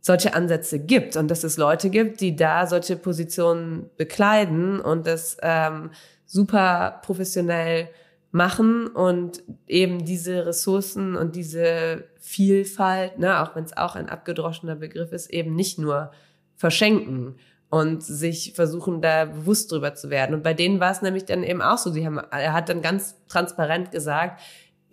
[0.00, 5.38] solche Ansätze gibt und dass es Leute gibt, die da solche Positionen bekleiden und das
[5.42, 5.90] ähm,
[6.26, 7.88] super professionell
[8.30, 14.74] machen und eben diese Ressourcen und diese Vielfalt, ne, auch wenn es auch ein abgedroschener
[14.74, 16.10] Begriff ist, eben nicht nur
[16.56, 17.36] verschenken
[17.70, 20.34] und sich versuchen, da bewusst drüber zu werden.
[20.34, 21.90] Und bei denen war es nämlich dann eben auch so.
[21.90, 24.40] Sie haben, er hat dann ganz transparent gesagt,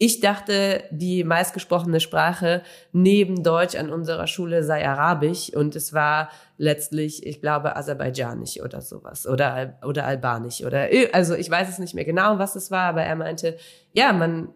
[0.02, 6.32] ich dachte, die meistgesprochene Sprache neben Deutsch an unserer Schule sei Arabisch und es war
[6.58, 11.94] letztlich, ich glaube, Aserbaidschanisch oder sowas oder, oder Albanisch oder, also ich weiß es nicht
[11.94, 13.58] mehr genau, was es war, aber er meinte,
[13.94, 14.50] ja, man,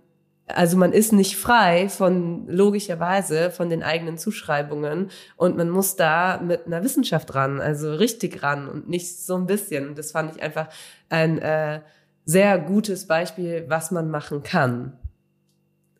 [0.47, 6.41] also man ist nicht frei von, logischerweise, von den eigenen Zuschreibungen und man muss da
[6.43, 9.89] mit einer Wissenschaft ran, also richtig ran und nicht so ein bisschen.
[9.89, 10.69] Und das fand ich einfach
[11.09, 11.81] ein äh,
[12.25, 14.97] sehr gutes Beispiel, was man machen kann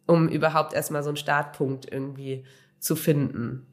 [0.07, 2.45] um überhaupt erstmal so einen Startpunkt irgendwie
[2.79, 3.65] zu finden.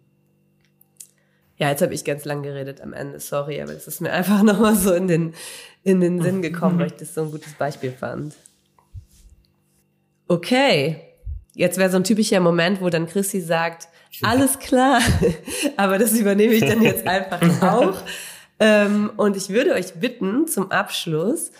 [1.56, 4.42] Ja, jetzt habe ich ganz lang geredet am Ende, sorry, aber es ist mir einfach
[4.42, 5.34] nochmal so in den,
[5.82, 8.34] in den Sinn gekommen, weil ich das so ein gutes Beispiel fand.
[10.28, 11.00] Okay,
[11.54, 13.88] jetzt wäre so ein typischer Moment, wo dann Chrissy sagt,
[14.22, 15.00] alles klar,
[15.76, 18.02] aber das übernehme ich dann jetzt einfach auch.
[18.58, 21.50] Ähm, und ich würde euch bitten, zum Abschluss,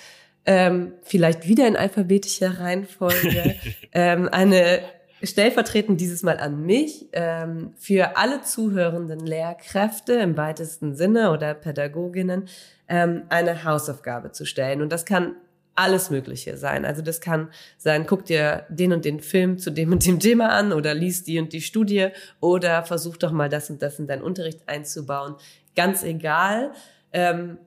[0.47, 3.57] ähm, vielleicht wieder in alphabetischer Reihenfolge,
[3.93, 4.81] ähm, eine
[5.23, 12.49] stellvertretend dieses Mal an mich, ähm, für alle zuhörenden Lehrkräfte im weitesten Sinne oder Pädagoginnen
[12.89, 14.83] ähm, eine Hausaufgabe zu stellen.
[14.83, 15.37] Und das kann
[15.75, 16.85] alles Mögliche sein.
[16.85, 17.49] Also das kann
[17.79, 21.27] sein, guck dir den und den Film zu dem und dem Thema an oder liest
[21.27, 22.09] die und die Studie
[22.41, 25.37] oder versuch doch mal das und das in deinen Unterricht einzubauen.
[25.75, 26.73] Ganz egal.
[27.13, 27.59] Ähm,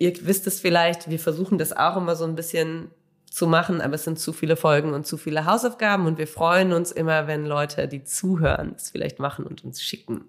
[0.00, 2.90] ihr wisst es vielleicht, wir versuchen das auch immer so ein bisschen
[3.30, 6.72] zu machen, aber es sind zu viele Folgen und zu viele Hausaufgaben und wir freuen
[6.72, 10.24] uns immer, wenn Leute, die zuhören, es vielleicht machen und uns schicken.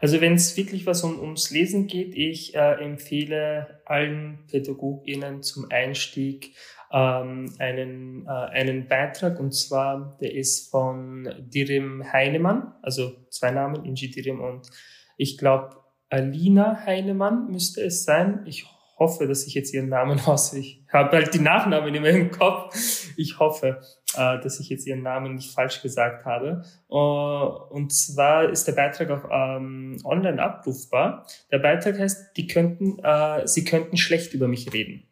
[0.00, 5.70] Also wenn es wirklich was um, ums Lesen geht, ich äh, empfehle allen PädagogInnen zum
[5.70, 6.56] Einstieg
[6.90, 13.84] ähm, einen, äh, einen Beitrag und zwar der ist von Dirim Heinemann, also zwei Namen,
[13.84, 14.70] Inji Dirim und
[15.18, 15.81] ich glaube
[16.12, 18.42] Alina Heinemann müsste es sein.
[18.44, 18.66] Ich
[18.98, 20.52] hoffe, dass ich jetzt ihren Namen aus.
[20.52, 23.08] Ich habe halt die Nachnamen immer im Kopf.
[23.16, 23.80] Ich hoffe,
[24.14, 26.64] äh, dass ich jetzt ihren Namen nicht falsch gesagt habe.
[26.90, 31.26] Uh, und zwar ist der Beitrag auch ähm, online abrufbar.
[31.50, 35.04] Der Beitrag heißt, die könnten, äh, sie könnten schlecht über mich reden.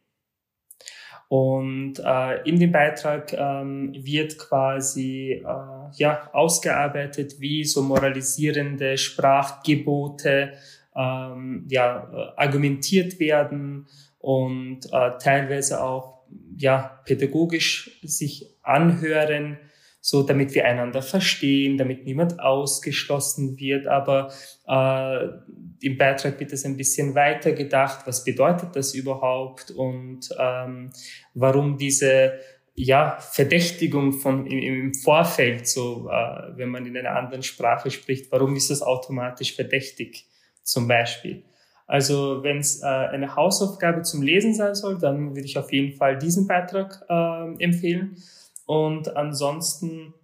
[1.28, 10.52] Und äh, in dem Beitrag ähm, wird quasi äh, ja ausgearbeitet, wie so moralisierende Sprachgebote
[10.96, 13.86] ähm, ja, äh, argumentiert werden
[14.18, 16.20] und äh, teilweise auch
[16.56, 19.58] ja, pädagogisch sich anhören,
[20.02, 23.86] so damit wir einander verstehen, damit niemand ausgeschlossen wird.
[23.86, 24.32] Aber
[24.66, 29.70] äh, im Beitrag wird es ein bisschen weiter gedacht, was bedeutet das überhaupt?
[29.70, 30.90] Und ähm,
[31.34, 32.34] warum diese
[32.74, 38.32] ja, Verdächtigung von im, im Vorfeld, so äh, wenn man in einer anderen Sprache spricht,
[38.32, 40.30] warum ist das automatisch verdächtig
[40.62, 41.45] zum Beispiel?
[41.91, 45.97] Also wenn es äh, eine Hausaufgabe zum Lesen sein soll, dann würde ich auf jeden
[45.97, 48.16] Fall diesen Beitrag äh, empfehlen.
[48.65, 50.15] Und ansonsten,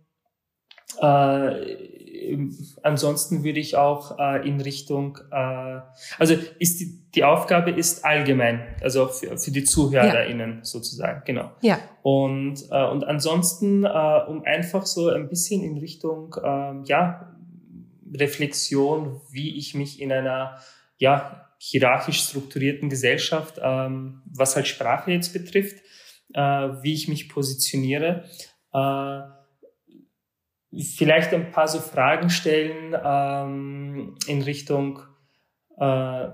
[1.02, 2.36] äh,
[2.84, 5.80] ansonsten würde ich auch äh, in Richtung, äh,
[6.20, 10.64] also ist die, die Aufgabe ist allgemein, also für, für die ZuhörerInnen ja.
[10.64, 11.50] sozusagen, genau.
[11.62, 11.80] Ja.
[12.02, 17.35] Und, äh, und ansonsten, äh, um einfach so ein bisschen in Richtung, äh, ja,
[18.18, 20.58] Reflexion, wie ich mich in einer,
[20.98, 25.82] ja, hierarchisch strukturierten Gesellschaft, ähm, was halt Sprache jetzt betrifft,
[26.34, 28.24] äh, wie ich mich positioniere.
[28.72, 29.20] Äh,
[30.82, 35.00] vielleicht ein paar so Fragen stellen ähm, in Richtung,
[35.78, 36.28] äh,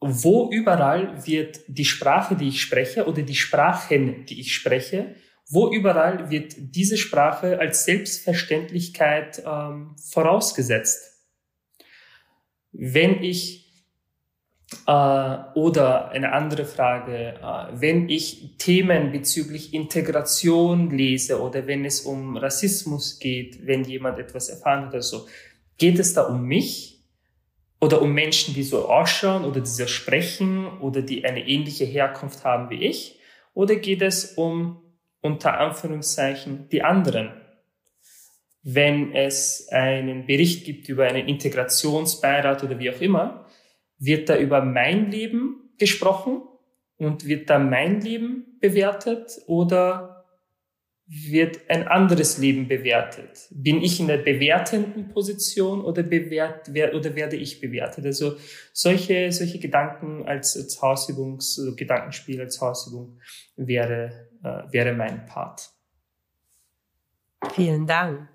[0.00, 5.16] wo überall wird die Sprache, die ich spreche, oder die Sprachen, die ich spreche,
[5.48, 11.24] wo überall wird diese Sprache als Selbstverständlichkeit ähm, vorausgesetzt.
[12.72, 13.68] Wenn ich
[14.86, 22.02] äh, oder eine andere Frage, äh, wenn ich Themen bezüglich Integration lese oder wenn es
[22.02, 25.26] um Rassismus geht, wenn jemand etwas erfahren hat oder so,
[25.78, 27.04] geht es da um mich
[27.80, 32.44] oder um Menschen, die so ausschauen oder die so sprechen oder die eine ähnliche Herkunft
[32.44, 33.18] haben wie ich?
[33.54, 34.82] Oder geht es um
[35.20, 37.32] unter Anführungszeichen die anderen?
[38.62, 43.46] Wenn es einen Bericht gibt über einen Integrationsbeirat oder wie auch immer,
[43.98, 46.42] wird da über mein Leben gesprochen
[46.96, 50.18] und wird da mein Leben bewertet oder
[51.08, 53.48] wird ein anderes Leben bewertet?
[53.50, 58.04] Bin ich in der bewertenden Position oder, bewert, oder werde ich bewertet?
[58.04, 58.36] Also
[58.74, 63.18] solche, solche Gedanken als, als Hausübung, so Gedankenspiel als Hausübung
[63.56, 65.70] wäre, äh, wäre mein Part.
[67.54, 68.28] Vielen Dank.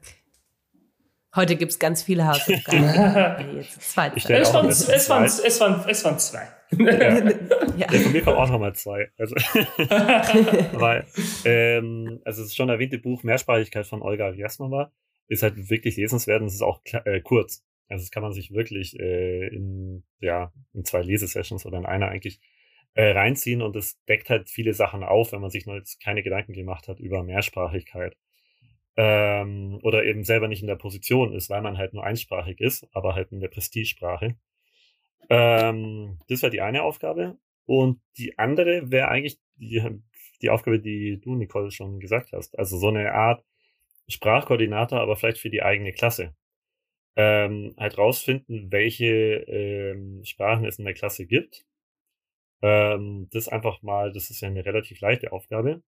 [1.36, 3.56] Heute gibt es ganz viele Hausaufgaben.
[3.56, 4.12] Jetzt zwei.
[4.16, 6.48] Es waren, es, waren, es, waren, es waren zwei.
[6.78, 6.92] Ja.
[7.78, 7.92] ja.
[7.92, 8.00] ja.
[8.00, 9.10] von mir kommen auch nochmal zwei.
[9.18, 9.36] Also,
[10.80, 11.06] weil,
[11.46, 14.92] ähm, also das schon erwähnte Buch Mehrsprachigkeit von Olga Jasnova
[15.28, 17.64] ist halt wirklich lesenswert und es ist auch äh, kurz.
[17.90, 22.10] Also das kann man sich wirklich äh, in, ja, in zwei Lesesessions oder in einer
[22.10, 22.40] eigentlich
[22.96, 26.24] äh, reinziehen und es deckt halt viele Sachen auf, wenn man sich noch jetzt keine
[26.24, 28.16] Gedanken gemacht hat über Mehrsprachigkeit
[28.96, 32.88] ähm, oder eben selber nicht in der Position ist, weil man halt nur einsprachig ist,
[32.94, 34.36] aber halt in der Prestigesprache.
[35.30, 37.38] Ähm, das wäre die eine Aufgabe.
[37.66, 39.82] Und die andere wäre eigentlich die,
[40.42, 42.58] die Aufgabe, die du, Nicole, schon gesagt hast.
[42.60, 43.44] Also so eine Art
[44.10, 46.36] Sprachkoordinator, aber vielleicht für die eigene Klasse.
[47.16, 51.66] Ähm, halt rausfinden, welche ähm, Sprachen es in der Klasse gibt.
[52.64, 55.84] Ähm, das einfach mal, das ist ja eine relativ leichte Aufgabe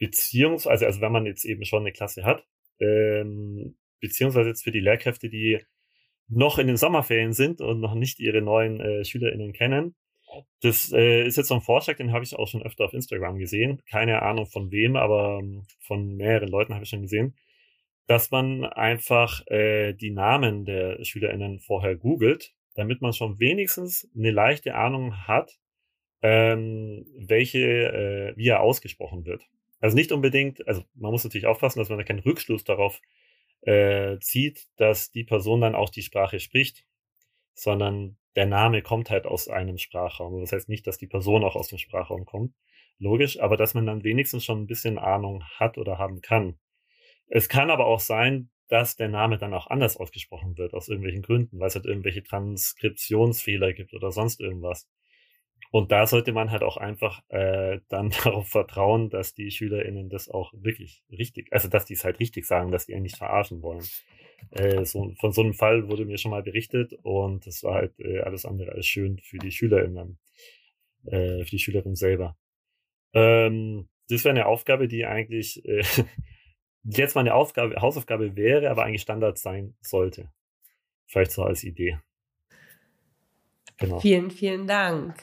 [0.00, 2.44] beziehungsweise, also wenn man jetzt eben schon eine Klasse hat,
[2.80, 5.60] ähm, beziehungsweise jetzt für die Lehrkräfte, die
[6.26, 9.94] noch in den Sommerferien sind und noch nicht ihre neuen äh, SchülerInnen kennen.
[10.62, 13.38] Das äh, ist jetzt so ein Vorschlag, den habe ich auch schon öfter auf Instagram
[13.38, 13.82] gesehen.
[13.90, 17.36] Keine Ahnung von wem, aber ähm, von mehreren Leuten habe ich schon gesehen,
[18.06, 24.30] dass man einfach äh, die Namen der SchülerInnen vorher googelt, damit man schon wenigstens eine
[24.30, 25.58] leichte Ahnung hat,
[26.22, 29.48] ähm, welche, äh, wie er ausgesprochen wird.
[29.80, 33.00] Also nicht unbedingt, also man muss natürlich aufpassen, dass man da keinen Rückschluss darauf
[33.62, 36.84] äh, zieht, dass die Person dann auch die Sprache spricht,
[37.54, 40.40] sondern der Name kommt halt aus einem Sprachraum.
[40.40, 42.54] Das heißt nicht, dass die Person auch aus dem Sprachraum kommt,
[42.98, 46.58] logisch, aber dass man dann wenigstens schon ein bisschen Ahnung hat oder haben kann.
[47.26, 51.22] Es kann aber auch sein, dass der Name dann auch anders ausgesprochen wird, aus irgendwelchen
[51.22, 54.88] Gründen, weil es halt irgendwelche Transkriptionsfehler gibt oder sonst irgendwas.
[55.70, 60.28] Und da sollte man halt auch einfach äh, dann darauf vertrauen, dass die SchülerInnen das
[60.28, 63.84] auch wirklich richtig, also dass die es halt richtig sagen, dass die eigentlich verarschen wollen.
[64.50, 67.98] Äh, so, von so einem Fall wurde mir schon mal berichtet und das war halt
[68.00, 70.18] äh, alles andere als schön für die SchülerInnen,
[71.04, 72.36] äh, für die Schülerin selber.
[73.12, 75.84] Ähm, das wäre eine Aufgabe, die eigentlich äh,
[76.82, 80.32] jetzt mal eine Aufgabe, Hausaufgabe wäre, aber eigentlich Standard sein sollte.
[81.06, 81.98] Vielleicht so als Idee.
[83.76, 83.98] Genau.
[84.00, 85.14] Vielen, vielen Dank.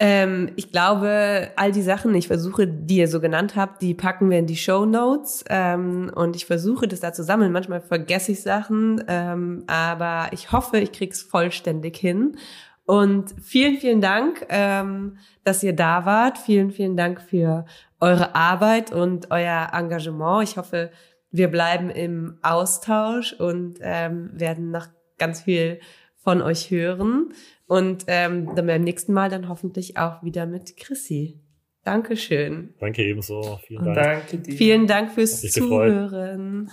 [0.00, 4.30] Ähm, ich glaube, all die Sachen, ich versuche, die ihr so genannt habt, die packen
[4.30, 7.50] wir in die Show Notes ähm, und ich versuche, das da zu sammeln.
[7.50, 12.36] Manchmal vergesse ich Sachen, ähm, aber ich hoffe, ich krieg's vollständig hin.
[12.84, 16.38] Und vielen, vielen Dank, ähm, dass ihr da wart.
[16.38, 17.66] Vielen, vielen Dank für
[18.00, 20.48] eure Arbeit und euer Engagement.
[20.48, 20.90] Ich hoffe,
[21.30, 24.86] wir bleiben im Austausch und ähm, werden noch
[25.18, 25.80] ganz viel
[26.16, 27.34] von euch hören.
[27.68, 31.40] Und ähm, dann beim nächsten Mal dann hoffentlich auch wieder mit Chrissy.
[31.84, 32.74] Dankeschön.
[32.80, 33.60] Danke ebenso.
[33.66, 33.96] Vielen Dank.
[33.96, 34.56] Danke dir.
[34.56, 36.70] Vielen Dank fürs Zuhören.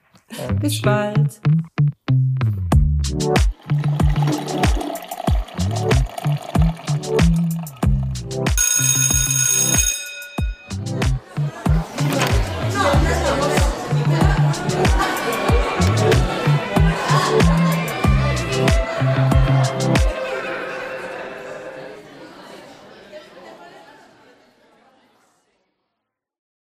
[0.60, 1.40] Bis bald.